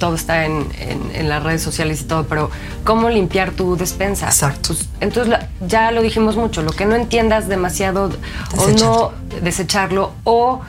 Todo 0.00 0.16
está 0.16 0.44
en, 0.44 0.66
en- 0.80 1.10
en 1.14 1.28
las 1.28 1.40
redes 1.42 1.62
sociales 1.62 2.00
y 2.00 2.04
todo, 2.04 2.24
pero 2.26 2.50
¿cómo 2.84 3.08
limpiar 3.08 3.52
tu 3.52 3.76
despensa? 3.76 4.26
Exacto. 4.26 4.74
Pues, 4.74 4.88
entonces 5.00 5.38
ya 5.68 5.92
lo 5.92 6.02
dijimos 6.02 6.34
mucho, 6.36 6.62
lo 6.62 6.72
que 6.72 6.84
no 6.84 6.96
entiendas 6.96 7.46
demasiado 7.46 8.10
o 8.58 8.68
no 8.80 9.12
desecharlo 9.40 10.12
o 10.24 10.60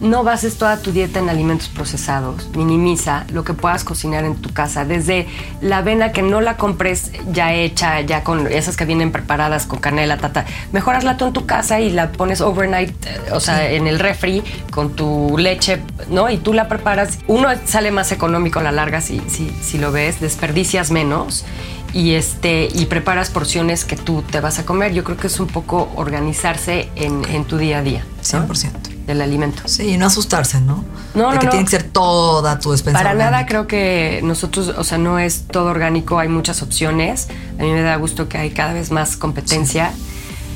no 0.00 0.24
bases 0.24 0.56
toda 0.56 0.78
tu 0.78 0.92
dieta 0.92 1.18
en 1.18 1.28
alimentos 1.28 1.68
procesados, 1.68 2.48
minimiza 2.56 3.24
lo 3.32 3.44
que 3.44 3.54
puedas 3.54 3.84
cocinar 3.84 4.24
en 4.24 4.36
tu 4.36 4.52
casa, 4.52 4.84
desde 4.84 5.26
la 5.60 5.78
avena 5.78 6.12
que 6.12 6.22
no 6.22 6.40
la 6.40 6.56
compres 6.56 7.12
ya 7.30 7.52
hecha, 7.52 8.00
ya 8.00 8.24
con 8.24 8.46
esas 8.46 8.76
que 8.76 8.84
vienen 8.86 9.12
preparadas 9.12 9.66
con 9.66 9.78
canela, 9.78 10.16
tata, 10.16 10.46
mejor 10.72 10.96
hazla 10.96 11.16
tú 11.16 11.26
en 11.26 11.32
tu 11.32 11.46
casa 11.46 11.80
y 11.80 11.90
la 11.90 12.12
pones 12.12 12.40
overnight, 12.40 12.90
eh, 13.06 13.20
o 13.32 13.40
sea, 13.40 13.70
en 13.70 13.86
el 13.86 13.98
refri 13.98 14.42
con 14.70 14.96
tu 14.96 15.36
leche, 15.38 15.80
¿no? 16.08 16.30
Y 16.30 16.38
tú 16.38 16.52
la 16.52 16.68
preparas. 16.68 17.18
Uno 17.26 17.48
sale 17.66 17.90
más 17.90 18.12
económico 18.12 18.60
a 18.60 18.62
la 18.62 18.72
larga 18.72 19.00
si, 19.00 19.20
si, 19.28 19.50
si 19.62 19.78
lo 19.78 19.92
ves, 19.92 20.20
desperdicias 20.20 20.90
menos 20.90 21.44
y, 21.92 22.14
este, 22.14 22.68
y 22.72 22.86
preparas 22.86 23.30
porciones 23.30 23.84
que 23.84 23.96
tú 23.96 24.22
te 24.22 24.40
vas 24.40 24.58
a 24.58 24.64
comer. 24.64 24.92
Yo 24.92 25.04
creo 25.04 25.16
que 25.16 25.26
es 25.26 25.40
un 25.40 25.48
poco 25.48 25.90
organizarse 25.96 26.88
en, 26.96 27.24
en 27.30 27.44
tu 27.44 27.58
día 27.58 27.78
a 27.78 27.82
día. 27.82 28.04
¿no? 28.32 28.46
100%. 28.48 28.89
Del 29.10 29.22
alimento. 29.22 29.62
Sí, 29.66 29.88
y 29.94 29.96
no 29.98 30.06
asustarse, 30.06 30.60
¿no? 30.60 30.84
No, 31.14 31.30
de 31.30 31.34
no, 31.34 31.40
que 31.40 31.46
no. 31.46 31.50
tiene 31.50 31.64
que 31.64 31.70
ser 31.72 31.82
toda 31.82 32.60
tu 32.60 32.70
despensa 32.70 32.96
Para 32.98 33.12
nada 33.14 33.26
orgánica. 33.30 33.48
creo 33.48 33.66
que 33.66 34.20
nosotros, 34.22 34.68
o 34.78 34.84
sea, 34.84 34.98
no 34.98 35.18
es 35.18 35.46
todo 35.48 35.66
orgánico, 35.66 36.20
hay 36.20 36.28
muchas 36.28 36.62
opciones. 36.62 37.26
A 37.58 37.62
mí 37.64 37.70
me 37.72 37.82
da 37.82 37.96
gusto 37.96 38.28
que 38.28 38.38
hay 38.38 38.50
cada 38.50 38.72
vez 38.72 38.92
más 38.92 39.16
competencia. 39.16 39.90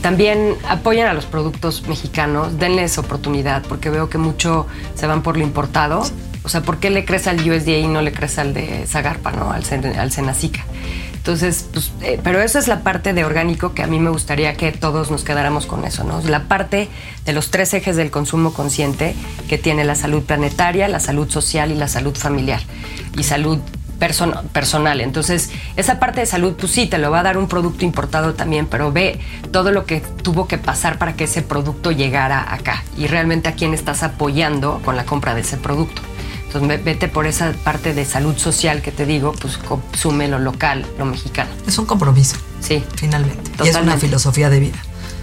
También 0.02 0.54
apoyan 0.68 1.08
a 1.08 1.14
los 1.14 1.24
productos 1.24 1.88
mexicanos, 1.88 2.58
denles 2.60 2.96
oportunidad, 2.98 3.62
porque 3.68 3.90
veo 3.90 4.08
que 4.08 4.18
mucho 4.18 4.66
se 4.94 5.06
van 5.08 5.22
por 5.22 5.36
lo 5.36 5.42
importado. 5.42 6.04
O 6.44 6.48
sea, 6.50 6.60
¿por 6.62 6.76
qué 6.76 6.90
le 6.90 7.04
crees 7.06 7.26
al 7.26 7.38
USDA 7.40 7.78
y 7.78 7.88
no 7.88 8.02
le 8.02 8.12
crees 8.12 8.38
al 8.38 8.52
de 8.54 8.84
Zagarpa, 8.86 9.32
no? 9.32 9.50
Al, 9.50 9.64
Sen- 9.64 9.96
al 9.98 10.12
Senacica. 10.12 10.64
Entonces, 11.24 11.64
pues, 11.72 11.90
eh, 12.02 12.20
pero 12.22 12.42
esa 12.42 12.58
es 12.58 12.68
la 12.68 12.80
parte 12.82 13.14
de 13.14 13.24
orgánico 13.24 13.72
que 13.72 13.82
a 13.82 13.87
mí 13.87 13.98
me 13.98 14.10
gustaría 14.10 14.58
que 14.58 14.72
todos 14.72 15.10
nos 15.10 15.24
quedáramos 15.24 15.64
con 15.64 15.87
eso, 15.87 16.04
¿no? 16.04 16.20
La 16.20 16.42
parte 16.48 16.90
de 17.24 17.32
los 17.32 17.50
tres 17.50 17.72
ejes 17.72 17.96
del 17.96 18.10
consumo 18.10 18.52
consciente 18.52 19.16
que 19.48 19.56
tiene 19.56 19.84
la 19.84 19.94
salud 19.94 20.22
planetaria, 20.22 20.87
la 20.87 21.00
salud 21.00 21.30
social 21.30 21.72
y 21.72 21.76
la 21.76 21.88
salud 21.88 22.14
familiar. 22.14 22.60
Y 23.16 23.22
salud 23.22 23.58
person- 23.98 24.42
personal. 24.48 25.00
Entonces, 25.00 25.48
esa 25.76 25.98
parte 25.98 26.20
de 26.20 26.26
salud, 26.26 26.56
pues 26.60 26.72
sí, 26.72 26.87
te 26.88 26.98
lo 26.98 27.10
va 27.10 27.20
a 27.20 27.22
dar 27.22 27.38
un 27.38 27.48
producto 27.48 27.87
importado 27.87 28.34
también, 28.34 28.66
pero 28.66 28.92
ve 28.92 29.18
todo 29.50 29.72
lo 29.72 29.87
que 29.87 30.00
tuvo 30.00 30.46
que 30.46 30.58
pasar 30.58 30.98
para 30.98 31.14
que 31.14 31.24
ese 31.24 31.40
producto 31.40 31.90
llegara 31.90 32.52
acá 32.52 32.84
y 32.98 33.06
realmente 33.06 33.48
a 33.48 33.52
quién 33.54 33.72
estás 33.72 34.02
apoyando 34.02 34.82
con 34.84 34.94
la 34.94 35.06
compra 35.06 35.34
de 35.34 35.40
ese 35.40 35.56
producto. 35.56 36.02
Entonces, 36.54 36.68
ve- 36.84 36.92
vete 36.92 37.08
por 37.08 37.26
esa 37.26 37.52
parte 37.64 37.94
de 37.94 38.04
salud 38.04 38.36
social 38.36 38.80
que 38.80 38.92
te 38.92 39.06
digo, 39.06 39.32
pues 39.40 39.56
consume 39.58 40.28
lo 40.28 40.38
local, 40.38 40.86
lo 40.98 41.04
mexicano. 41.04 41.50
Es 41.66 41.78
un 41.78 41.86
compromiso, 41.86 42.36
Sí, 42.60 42.82
finalmente. 42.94 43.42
Y 43.42 43.54
es 43.54 43.60
una 43.60 43.66
Totalmente. 43.72 44.06
filosofía 44.06 44.50
de 44.50 44.60
vida. 44.60 44.76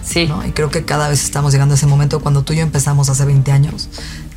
sí. 0.03 0.25
¿no? 0.27 0.45
Y 0.45 0.51
creo 0.51 0.69
que 0.69 0.83
cada 0.83 1.07
vez 1.07 1.23
estamos 1.23 1.53
llegando 1.53 1.73
a 1.73 1.77
ese 1.77 1.85
momento 1.87 2.19
cuando 2.19 2.43
tú 2.43 2.51
y 2.53 2.57
yo 2.57 2.63
empezamos 2.63 3.07
hace 3.09 3.23
20 3.23 3.51
años, 3.53 3.87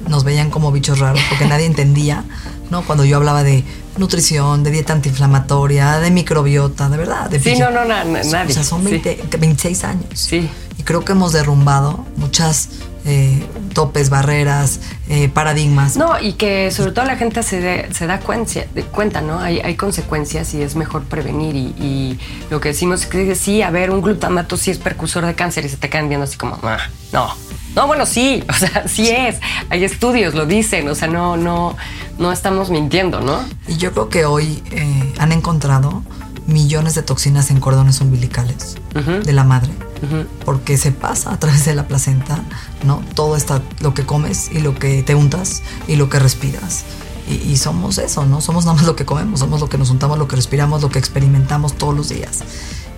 nos 0.09 0.23
veían 0.23 0.51
como 0.51 0.71
bichos 0.71 1.01
raros 1.01 1.21
porque 1.29 1.47
nadie 1.47 1.67
entendía, 1.67 2.23
¿no? 2.71 2.83
Cuando 2.85 3.05
yo 3.05 3.17
hablaba 3.17 3.43
de 3.43 3.65
nutrición, 3.97 4.63
de 4.63 4.71
dieta 4.71 4.93
antiinflamatoria, 4.93 5.99
de 5.99 6.11
microbiota, 6.13 6.89
de 6.91 6.97
verdad. 6.97 7.29
De 7.29 7.41
Sí, 7.41 7.51
bicho- 7.51 7.71
no, 7.71 7.81
no, 7.81 7.85
na- 7.87 8.05
na- 8.05 8.21
O 8.21 8.31
nadie. 8.31 8.55
sea, 8.55 8.63
son 8.63 8.85
Sí. 8.85 8.91
20 9.01 9.19
26 9.39 9.83
años. 9.85 10.07
Sí. 10.15 10.49
Y 10.79 10.83
creo 10.85 11.05
que 11.05 11.13
hemos 11.13 11.33
derrumbado 11.33 12.05
muchas 12.19 12.69
eh, 13.05 13.45
topes, 13.75 14.09
barreras, 14.11 14.81
eh, 15.09 15.29
paradigmas. 15.29 15.97
No, 15.97 16.19
y 16.21 16.35
que 16.35 16.71
sobre 16.71 16.93
todo 16.93 17.05
la 17.05 17.17
gente 17.17 17.43
se, 17.43 17.61
de- 17.61 17.93
se 17.95 18.07
da 18.07 18.21
cuenta, 18.21 18.61
de 18.75 18.83
cuenta, 18.85 19.21
¿no? 19.21 19.39
Hay, 19.41 19.61
hay 19.61 19.75
consecuencias 19.77 20.55
y 20.55 20.63
es 20.63 20.75
mejor 20.77 21.05
prevenir. 21.05 21.55
Y, 21.55 21.75
y 21.83 22.19
lo 22.51 22.61
que 22.61 22.71
decimos 22.71 23.03
es 23.03 23.07
que 23.07 23.35
sí, 23.35 23.63
a 23.63 23.71
ver, 23.71 23.91
un 23.91 24.01
glutamato 24.03 24.57
sí 24.57 24.71
es 24.71 24.79
precursor 24.79 25.27
de 25.27 25.35
cáncer 25.35 25.65
y 25.65 25.69
se 25.69 25.77
te 25.77 25.89
quedan 25.91 26.09
viendo 26.09 26.25
así 26.25 26.37
como, 26.39 26.59
"Ah, 26.63 26.79
no. 27.13 27.29
No, 27.75 27.87
bueno, 27.89 28.07
sí, 28.07 28.45
o 28.49 28.53
sea, 28.53 28.87
sí 28.89 29.09
es. 29.11 29.37
Hay 29.69 29.83
estudios, 29.85 30.35
lo 30.35 30.47
dicen, 30.47 30.89
o 30.89 30.95
sea, 30.95 31.09
no, 31.09 31.37
no, 31.37 31.77
no 32.19 32.31
estamos 32.33 32.71
mintiendo, 32.71 33.21
¿no? 33.21 33.41
Y 33.67 33.77
yo 33.77 33.91
creo 33.93 34.09
que 34.09 34.25
hoy 34.25 34.63
eh, 34.71 35.13
han 35.19 35.33
encontrado 35.33 36.03
millones 36.47 36.95
de 36.95 37.03
toxinas 37.03 37.51
en 37.51 37.59
cordones 37.59 38.01
umbilicales 38.01 38.77
de 39.25 39.33
la 39.33 39.43
madre, 39.45 39.71
porque 40.45 40.77
se 40.77 40.93
pasa 40.93 41.33
a 41.33 41.39
través 41.39 41.65
de 41.65 41.75
la 41.75 41.87
placenta, 41.87 42.43
¿no? 42.85 43.03
Todo 43.15 43.37
está 43.37 43.63
lo 43.81 43.95
que 43.95 44.05
comes 44.05 44.51
y 44.53 44.61
lo 44.61 44.75
que 44.75 45.03
te 45.03 45.15
untas 45.15 45.63
y 45.89 45.97
lo 45.97 46.09
que 46.09 46.19
respiras. 46.19 46.85
Y, 47.27 47.57
somos 47.57 47.97
eso, 47.97 48.27
¿no? 48.27 48.43
Somos 48.43 48.67
nada 48.67 48.77
más 48.77 48.87
lo 48.87 48.97
que 48.97 49.07
comemos, 49.07 49.41
somos 49.41 49.59
lo 49.59 49.71
que 49.71 49.79
nos 49.79 49.89
untamos, 49.89 50.19
lo 50.19 50.29
que 50.29 50.37
respiramos, 50.37 50.83
lo 50.83 50.91
que 50.91 50.99
experimentamos 50.99 51.73
todos 51.73 51.97
los 51.97 52.11
días. 52.11 52.41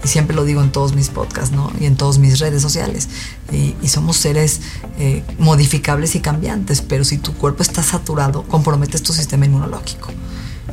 Y 0.04 0.08
siempre 0.08 0.34
lo 0.34 0.44
digo 0.44 0.62
en 0.62 0.72
todos 0.72 0.96
mis 0.96 1.10
podcasts, 1.10 1.54
¿no? 1.54 1.70
Y 1.78 1.86
en 1.86 1.96
todas 1.96 2.18
mis 2.18 2.40
redes 2.40 2.60
sociales. 2.60 3.08
Y, 3.52 3.76
y 3.80 3.88
somos 3.88 4.16
seres 4.16 4.62
eh, 4.98 5.22
modificables 5.38 6.16
y 6.16 6.20
cambiantes, 6.20 6.82
pero 6.82 7.04
si 7.04 7.18
tu 7.18 7.34
cuerpo 7.34 7.62
está 7.62 7.84
saturado, 7.84 8.42
comprometes 8.42 9.00
tu 9.04 9.12
sistema 9.12 9.46
inmunológico. 9.46 10.08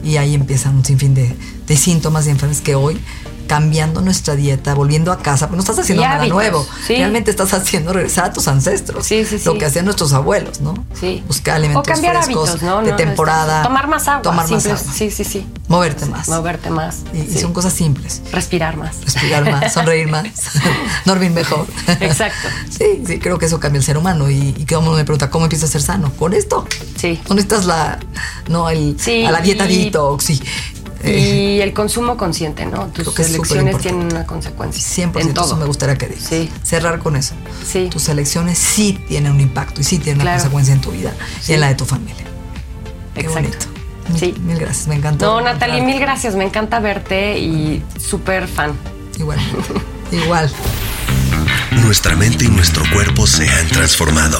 Y 0.03 0.17
ahí 0.17 0.33
empiezan 0.33 0.75
un 0.75 0.83
sinfín 0.83 1.13
de, 1.13 1.35
de 1.67 1.77
síntomas 1.77 2.25
y 2.25 2.31
enfermedades 2.31 2.63
que 2.63 2.73
hoy, 2.73 2.99
cambiando 3.47 4.01
nuestra 4.01 4.35
dieta, 4.35 4.73
volviendo 4.73 5.11
a 5.11 5.19
casa, 5.19 5.47
pues 5.47 5.55
no 5.57 5.61
estás 5.61 5.79
haciendo 5.79 6.03
Y 6.03 6.05
nada 6.05 6.19
hábitos, 6.19 6.35
nuevo. 6.35 6.67
sí. 6.87 6.95
Realmente 6.95 7.31
estás 7.31 7.53
haciendo 7.53 7.93
regresar 7.93 8.25
a 8.25 8.33
tus 8.33 8.47
ancestros. 8.47 9.05
Sí, 9.05 9.25
sí, 9.25 9.39
Lo 9.45 9.53
sí. 9.53 9.57
que 9.59 9.65
hacían 9.65 9.85
nuestros 9.85 10.13
abuelos, 10.13 10.61
¿no? 10.61 10.73
Sí. 10.99 11.23
Buscar 11.27 11.55
alimentos 11.57 11.81
O 11.81 11.91
cambiar 11.93 12.23
frescos, 12.23 12.49
hábitos, 12.49 12.63
¿no? 12.63 12.81
de 12.81 12.91
No, 12.91 12.95
temporada. 12.97 13.63
Tomar 13.63 13.87
más 13.87 14.07
agua. 14.07 14.21
Tomar 14.21 14.49
más 14.49 14.65
agua. 14.65 14.77
Sí, 14.77 15.11
sí, 15.11 15.23
sí. 15.23 15.47
Moverte 15.67 16.05
más. 16.05 16.27
Moverte 16.29 16.69
más. 16.69 16.99
Y, 17.13 17.19
y 17.19 17.27
sí. 17.27 17.39
son 17.39 17.53
cosas 17.53 17.73
simples. 17.73 18.21
Respirar 18.31 18.77
más. 18.77 18.97
Respirar 19.03 19.49
más, 19.49 19.73
sonreír 19.73 20.07
más, 20.07 20.29
dormir 21.05 21.31
mejor. 21.31 21.65
Exacto. 21.99 22.47
Sí, 22.73 23.03
sí, 23.05 23.19
creo 23.19 23.37
que 23.37 23.45
eso 23.45 23.59
cambia 23.59 23.77
el 23.77 23.83
ser 23.85 23.97
humano. 23.97 24.29
Y, 24.29 24.65
y 24.67 24.73
uno 24.73 24.93
me 24.93 25.05
pregunta, 25.05 25.29
¿cómo 25.29 25.45
empieza 25.45 25.65
a 25.65 25.69
ser 25.69 25.81
sano? 25.81 26.11
Con 26.17 26.33
esto. 26.33 26.65
Sí. 26.97 27.19
No 27.29 27.35
necesitas 27.35 27.65
la, 27.65 27.99
no, 28.47 28.69
el, 28.69 28.95
Sí, 28.99 29.23
a 29.25 29.31
la 29.31 29.41
dieta 29.41 29.65
detox 29.67 30.31
y, 30.31 30.41
eh, 31.03 31.55
Y 31.57 31.61
el 31.61 31.73
consumo 31.73 32.17
consciente, 32.17 32.65
¿no? 32.65 32.87
Tus 32.87 33.03
Creo 33.03 33.13
que 33.13 33.21
es 33.23 33.29
elecciones 33.29 33.77
tienen 33.79 34.07
una 34.07 34.25
consecuencia. 34.25 35.05
100% 35.05 35.21
en 35.21 35.33
todo. 35.33 35.45
eso 35.45 35.57
me 35.57 35.65
gustaría 35.65 35.95
que 35.97 36.07
digas. 36.07 36.23
Sí. 36.27 36.49
Cerrar 36.63 36.99
con 36.99 37.15
eso. 37.15 37.33
Sí. 37.65 37.89
Tus 37.91 38.09
elecciones 38.09 38.57
sí 38.57 39.03
tienen 39.07 39.31
un 39.33 39.41
impacto 39.41 39.81
y 39.81 39.83
sí 39.83 39.99
tienen 39.99 40.21
una 40.21 40.33
consecuencia 40.33 40.73
en 40.73 40.81
tu 40.81 40.91
vida 40.91 41.13
y 41.47 41.53
en 41.53 41.59
la 41.61 41.67
de 41.67 41.75
tu 41.75 41.85
familia. 41.85 42.23
Qué 43.13 43.21
Exacto. 43.21 43.39
bonito. 43.41 43.65
Sí. 44.19 44.33
mil 44.41 44.57
gracias, 44.59 44.87
me 44.87 44.95
encantó. 44.95 45.25
No, 45.25 45.41
Natalie, 45.41 45.81
mil 45.81 45.99
gracias. 45.99 46.35
Me 46.35 46.43
encanta 46.43 46.79
verte 46.79 47.39
y 47.39 47.83
súper 47.99 48.47
fan. 48.47 48.73
Igual, 49.17 49.39
igual. 50.11 50.51
Nuestra 51.71 52.15
mente 52.15 52.45
y 52.45 52.49
nuestro 52.49 52.83
cuerpo 52.93 53.25
se 53.27 53.47
han 53.49 53.67
transformado. 53.67 54.39